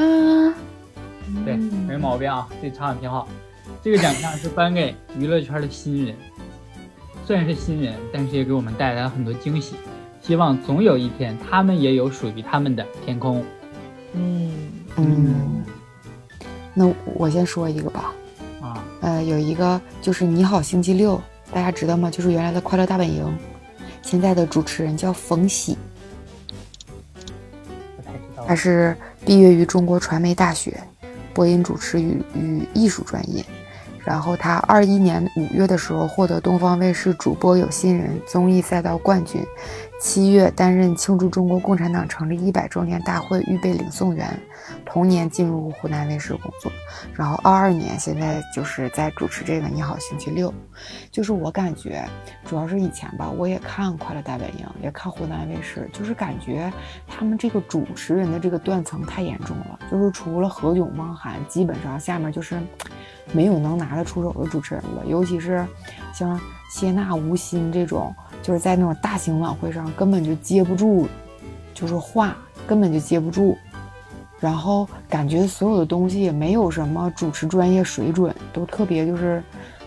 [1.44, 1.56] 对，
[1.88, 3.28] 没毛病啊，这唱的挺好。
[3.84, 6.16] 这个奖项是颁给娱乐圈的新人，
[7.26, 9.76] 虽然是新人，但是也给我们带来了很多惊喜。
[10.26, 13.46] 希望总有一天，他们也有属于他们的天空。
[14.14, 14.52] 嗯，
[14.96, 15.64] 嗯，
[16.74, 18.12] 那我先说一个吧。
[18.60, 21.16] 啊，呃，有一个就是《你好星期六》，
[21.54, 22.10] 大家知道吗？
[22.10, 23.24] 就是原来的《快乐大本营》，
[24.02, 25.78] 现在的主持人叫冯喜，
[27.96, 28.46] 不太知道。
[28.48, 30.82] 他是毕业于中国传媒大学，
[31.36, 33.46] 播音主持与与艺术专业。
[34.04, 39.42] 然后他二一年五月的时候获得东方卫视主播有新人综艺赛道冠军，
[40.00, 44.38] 七月担任庆祝中国共产党成立一百周年大会预备领诵员，
[44.86, 46.72] 同年进入湖南卫视工作，
[47.14, 50.52] 然后二二年现在就是在主持这个《你好星期六》，
[51.10, 52.06] 就是我感觉
[52.46, 56.72] 主要是以前吧，我也看《快乐大本营》，也看湖南卫视，就是感觉
[57.08, 62.60] 他们这个主持人的这个断层太严重了，就是除了何炅、汪涵，基本上下面就是
[63.32, 65.66] 没有能拿得出手的主持人了，尤其是
[66.14, 66.40] 像
[66.76, 68.14] 谢娜、吴昕这种，
[68.44, 71.08] 就是在那种大型晚会上根本就接不住，
[71.74, 72.36] 就是话
[72.68, 73.58] 根本就接不住，
[74.42, 79.42] 然后感觉所有的东西也没有什么主持专业水准，都特别就是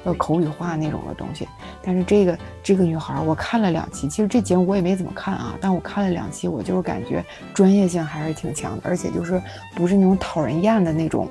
[0.05, 1.47] 呃口语化那种的东西。
[1.83, 7.23] 但是这个这个女孩，我看了两期，其实这节目我也没怎么看啊，但我看了两期，我就是感觉
[7.53, 9.39] 专业性还是挺强的，而且就是
[9.77, 11.29] 不是那种讨人厌的那种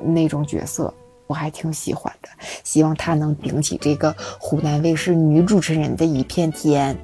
[0.00, 0.94] 那种角色。
[1.30, 2.28] 我还挺喜欢的，
[2.64, 6.98] 希望她能顶起这个湖南卫视女主持人的一片天。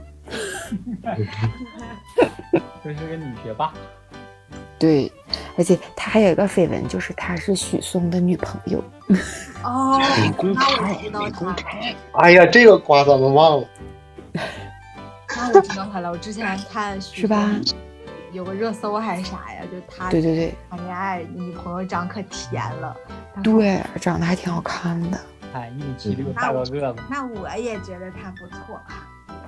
[2.82, 3.72] 这是个女学霸。
[4.80, 5.12] 对，
[5.56, 8.82] 而且她还有一个绯闻，就是她是许嵩的女朋友。
[9.62, 11.94] 哦，没公那我开知，道没公，开。
[12.14, 13.68] 哎呀，这个瓜咱们忘了。
[15.36, 16.10] 那我知道他了。
[16.10, 17.76] 我之前看许是吧嵩
[18.36, 19.62] 有个热搜还是啥呀？
[19.72, 22.94] 就他对对对谈恋爱，女朋友长可甜了。
[23.42, 25.18] 对，长得还挺好看的。
[25.54, 27.02] 哎，一米七六，大高个子。
[27.08, 28.78] 那我也觉得他不错。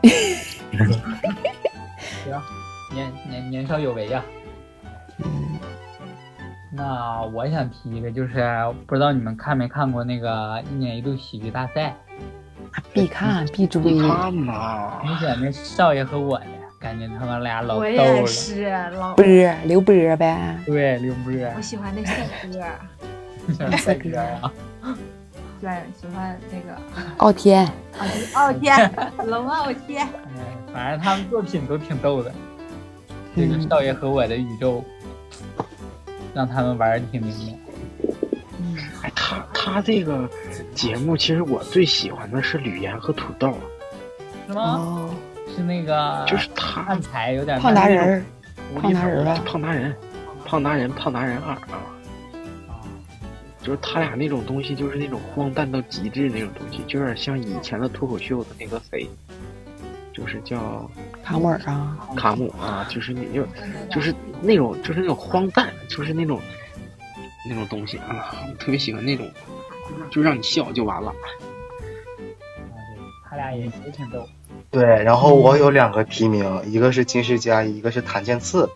[2.24, 2.42] 行，
[2.94, 4.22] 年年年少有为呀、
[5.18, 5.58] 嗯，
[6.72, 8.42] 那我想提一个，就是
[8.86, 11.94] 不知道你们看没看过那个一年一度喜剧大赛？
[12.94, 13.82] 必看必追。
[13.82, 16.46] 你看呐，你选那少爷和我的，
[16.78, 18.26] 感觉他们俩老逗我也了。
[18.26, 19.24] 是老，波
[19.64, 20.58] 刘波呗。
[20.64, 24.52] 对，刘波，我喜欢那帅哥，像 帅哥啊。
[25.60, 25.68] 对
[26.00, 26.80] 喜欢那个
[27.16, 27.64] 傲天，
[27.98, 28.92] 啊，就是傲天，
[29.26, 30.06] 龙傲天。
[30.36, 32.32] 嗯，反正他们作品都挺逗的。
[33.34, 34.84] 这个少爷和我的宇宙，
[36.32, 37.58] 让他们玩的挺明白。
[39.02, 40.30] 哎，他他这个
[40.76, 43.52] 节目，其实我最喜欢的是吕岩和土豆，
[44.46, 44.62] 是吗？
[44.62, 45.10] 哦，
[45.58, 48.24] 是那个，就是他看财有点胖达人儿，
[48.80, 49.94] 胖达人吧胖达人，
[50.44, 51.82] 胖达人，胖达人二啊，
[52.68, 52.78] 啊，
[53.60, 59.04] 就是他俩那种东西，就是那种荒诞到极致那种东西，就有点像以前的脱口秀的那个谁，
[60.12, 60.88] 就是叫
[61.24, 63.44] 卡姆尔啊，卡姆啊，就是你就
[63.90, 66.40] 就是那种就是那种荒诞，就是那种
[67.48, 69.28] 那种东西啊，我特别喜欢那种，
[70.08, 71.12] 就让你笑就完了。
[73.28, 74.26] 他俩也也挺逗。
[74.70, 78.68] 对，然后我有两个提名，一个是金世佳，一个是谭健次。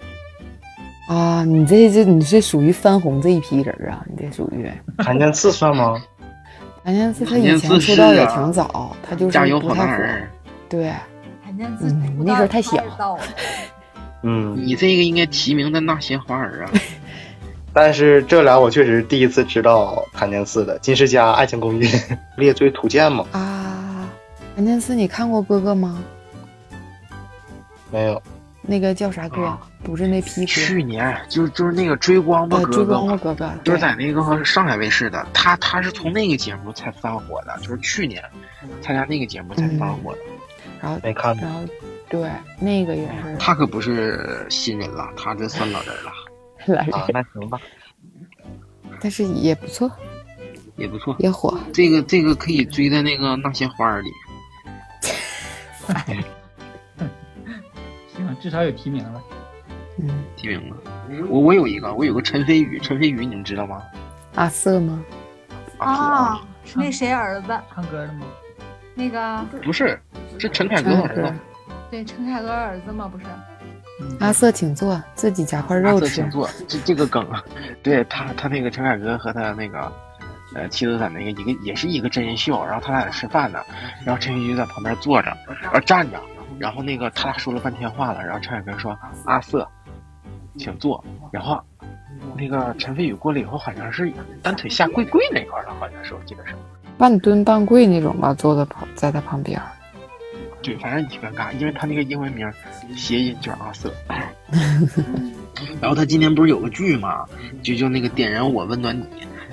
[1.09, 4.71] 啊，你这这你这属于翻红这一批人啊，你这属于。
[4.99, 6.01] 谭健次算吗？
[6.85, 9.87] 谭健次他以前出道也啊挺早，他就是加油跑不太火。
[9.87, 10.31] 男儿，
[10.69, 10.93] 对，
[11.45, 12.77] 谭健次嗯出道那时候太小
[14.23, 16.71] 嗯，你这个应该提名的那些花儿啊，
[17.73, 20.79] 但是这俩我确实是第一次知道谭健次的。
[20.79, 21.85] 金世佳《爱情公寓》
[22.37, 23.52] 猎罪图鉴嘛，啊，
[24.55, 26.03] 谭健次你看过哥哥吗？
[27.91, 28.23] 没有。
[28.65, 29.45] 那个叫啥歌？
[29.45, 38.23] 啊不是那批歌，去年就是就是那个追光吧呃，追哥哥追，光了哥哥，就是在那个上海卫视的，他他是从那个节目才翻火的，就是去年
[38.81, 40.19] 参加那个节目才翻火的。
[40.81, 41.61] 然后没看过然后
[42.09, 42.31] 对，
[42.61, 46.13] 那个也是他可不是新人了，他这算老人了，
[46.73, 47.59] 来啊，人，那行吧。
[49.01, 49.91] 但是也不错，
[50.77, 51.17] 也不错。
[51.19, 51.59] 也火。
[51.73, 54.09] 这个这个可以追在那个那些花儿里。
[58.15, 59.23] 行，至少有提名了。
[59.99, 60.77] 嗯，提名了。
[61.29, 63.83] 我我有一个，我有个陈飞宇，陈飞宇你们知道吗？
[64.35, 65.03] 阿瑟吗？
[65.79, 67.49] 啊，是那谁儿子？
[67.75, 68.27] 唱歌的吗？
[68.95, 69.99] 那个不是，
[70.39, 71.33] 是陈凯歌儿子。。
[71.91, 73.11] 对陈凯歌儿子吗？
[73.13, 73.25] 不是，
[74.01, 76.31] 嗯阿瑟请坐，自己夹块肉吃阿瑟请。
[76.31, 77.43] 坐，这这个梗啊，
[77.83, 79.93] 对他他那个陈凯歌和他那个
[80.55, 83.61] 呃妻子在那个一个也是一个真人秀，然后他俩在吃饭呢，
[84.05, 85.37] 然后陈飞宇在旁边坐着，
[85.73, 86.21] 呃站着，
[86.59, 89.67] 然后那个他俩说了半天话了，然后陈凯歌说阿瑟，
[90.57, 91.61] 请坐，然后
[92.37, 96.55] 那个陈飞宇过来以后好像是单腿下跪跪那块儿了，好像是我记得是。
[96.99, 99.61] 半蹲半跪那种吧，坐在旁在他旁边。
[100.63, 102.49] 对，反正挺尴尬，因为他那个英文名
[102.95, 103.93] 谐音就是阿瑟。
[105.81, 107.27] 然后他今年不是有个剧嘛，
[107.63, 109.05] 就叫那个点燃我温暖你。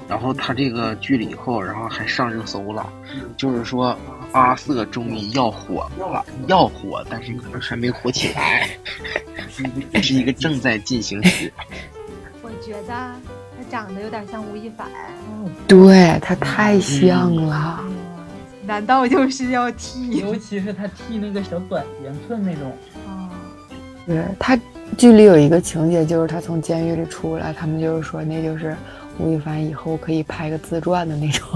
[0.10, 2.92] 然后他这个剧了以后，然后还上热搜了，
[3.38, 3.96] 就是说
[4.32, 8.68] 阿瑟终于要火了，要火，但是可能还没火起来，
[10.02, 11.54] 是一个正在进行时。
[12.42, 14.88] 我觉得他长得有点像吴亦凡。
[15.68, 17.96] 对他太像了，嗯，
[18.66, 20.18] 难道就是要剃？
[20.18, 22.76] 尤其是他剃那个小短圆寸那种，
[23.08, 23.30] 啊，
[24.08, 24.60] 对他
[24.98, 28.76] 剧里有一个情节，就是他从监狱里出来，他们就是说那就是
[29.20, 31.48] 吴亦凡以后可以拍个自传的那种，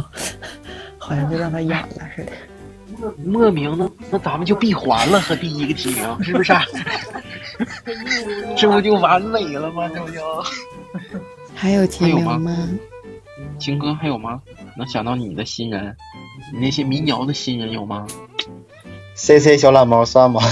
[0.98, 2.32] 好像就让他演了似的。
[3.26, 6.54] 莫名的，那咱们就闭环了，和第一个提名是不是？
[8.56, 9.90] 这不就完美了吗？
[9.90, 10.22] 这不就？
[11.56, 12.70] 还有提名还有吗？
[13.60, 14.42] 情哥还有吗？
[14.78, 15.96] 能想到你的新人，
[16.54, 18.06] 你那些民谣的新人有吗
[19.16, 20.42] ？C C 小懒猫算吗？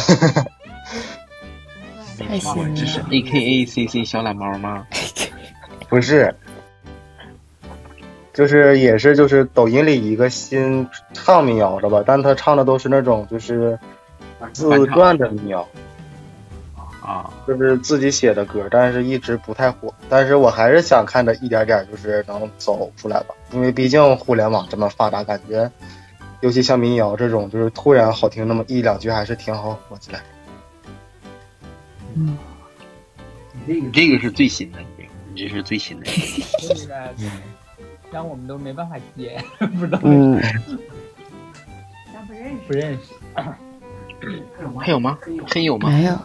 [2.18, 4.86] 太新了这是 A K A C C 小懒猫吗？
[5.89, 6.34] 不是，
[8.34, 13.77] 就是也是就是抖音里一个新唱民谣的吧，但他唱的都是那种就是
[14.53, 15.67] 自传的民谣，
[17.01, 19.93] 啊，就是自己写的歌，但是一直不太火。
[20.07, 25.69] 但是我还是想看着一点点就是能走出来吧，因为毕竟互联网这么发达，感觉
[26.39, 30.21] 尤其像民谣这种，就是突然好听那么一两句，还是挺好火起来。
[32.15, 32.38] 嗯，
[33.65, 36.05] 你这个是最新的，你这个你这是最新的。
[38.12, 40.39] 这个让我们都没办法接， 不知道嗯，
[42.14, 42.57] 咱不认识。
[42.68, 43.14] 不认识。
[44.80, 45.18] 还有吗？
[45.47, 45.89] 还有吗？
[45.89, 46.20] 没有，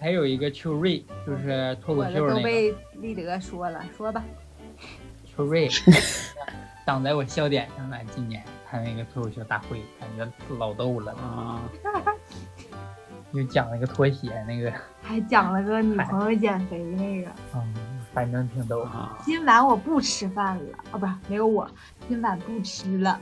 [0.00, 4.24] 还有一个秋瑞，就是脱口秀那个都被立德说了，说吧。
[5.24, 5.68] 秋瑞，
[6.84, 7.96] 挡在我笑点上了。
[8.14, 10.26] 今年他那个脱口秀大会，感觉
[10.58, 11.62] 老逗了啊！
[13.32, 14.72] 又讲了个拖鞋那个，
[15.02, 17.30] 还讲了个女朋友减肥那个。
[17.54, 17.74] 嗯，
[18.18, 18.84] 反正挺逗。
[19.24, 21.70] 今晚我不吃饭了，哦，不是没有我，
[22.08, 23.16] 今晚不吃了，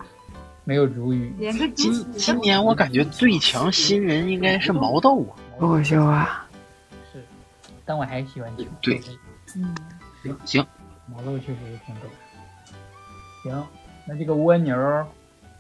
[0.64, 5.36] 没有主语，连个今主今年我感觉最强新人应该是毛豆啊。
[5.59, 6.49] 脱口秀啊，
[7.12, 7.22] 是，
[7.84, 8.99] 但我还是喜欢听对。
[9.55, 9.74] 嗯，
[10.47, 10.66] 行，
[11.14, 12.09] 毛豆确实是挺逗。
[13.44, 13.66] 行，
[14.07, 14.74] 那这个蜗牛，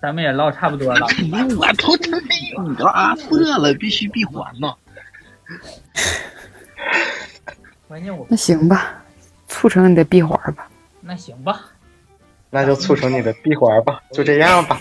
[0.00, 1.06] 咱们也唠差不多了。
[1.60, 4.74] 我都真没有，你都阿瑟了， 必须闭环嘛。
[7.86, 9.04] 关键我那行吧，
[9.66, 10.68] 促成你的闭环吧。
[11.00, 11.60] 那行吧，
[12.50, 14.80] 那就促成你的闭环吧，就这样吧。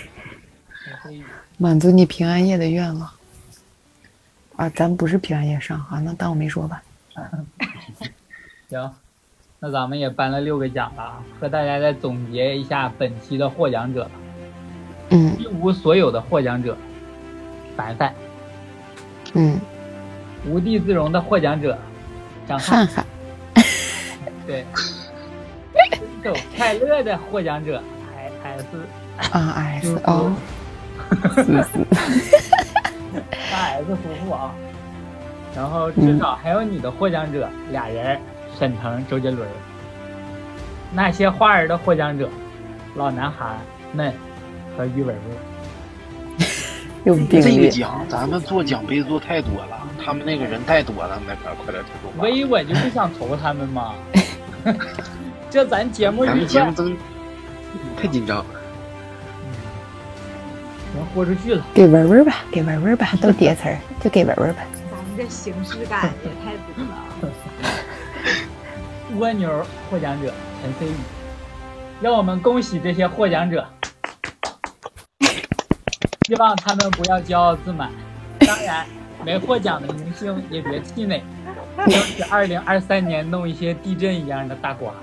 [1.58, 3.10] 满足你平安夜的愿望。
[4.56, 6.84] 啊，咱不是平安夜上啊，那当我没说吧。
[8.70, 8.94] 行，
[9.60, 14.12] 那咱们也颁了六个奖了啊，和大家再总结一下本期的获奖者吧。
[15.10, 16.78] 嗯一无所有的获奖者，
[17.76, 18.12] 凡凡；
[19.34, 19.60] 嗯，
[20.46, 21.76] 无地自容的获奖者，
[22.48, 22.86] 张翰。
[22.86, 23.06] 汉汉，
[24.46, 24.66] 对，
[25.74, 27.82] 分手快乐的获奖者
[28.44, 28.66] ，I S
[29.32, 30.34] 啊 S 哦，
[33.52, 34.54] 大 S 夫妇啊。
[35.56, 38.20] 然后至少还有你的获奖者、俩人，
[38.60, 39.48] 沈腾、周杰伦。
[40.94, 42.30] 那些花儿的获奖者，
[42.96, 43.58] 老男孩
[43.94, 44.14] 们
[44.78, 45.18] 和于文文。
[47.06, 47.70] 有病这个。
[47.70, 52.24] 奖咱们做奖杯做太多了，他们那个人太多了，那个快点推出吧。
[52.24, 53.94] 威我就不想投他们嘛。
[55.50, 56.98] 这咱节目预咱们节目算，增
[57.98, 58.46] 太紧张了。
[60.94, 61.66] 行，豁出去了。
[61.74, 64.64] 给文文吧，给文文吧， 都叠词儿，就给文文吧。
[64.92, 67.32] 咱们这形式感也太足了。
[69.20, 70.96] 蜗牛获奖者陈飞宇，
[72.02, 73.66] 让我们恭喜这些获奖者，
[76.28, 77.90] 希望他们不要骄傲自满。
[78.40, 78.86] 当然，
[79.24, 81.24] 没获奖的明星也别气馁，
[82.32, 84.94] 二零二三年弄一些地震一样的大瓜。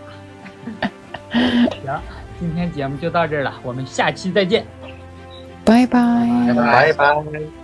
[1.33, 2.01] 行，
[2.39, 4.65] 今天节目就到这儿了，我们下期再见。
[5.65, 5.99] 拜拜。
[6.49, 7.62] 拜拜拜拜。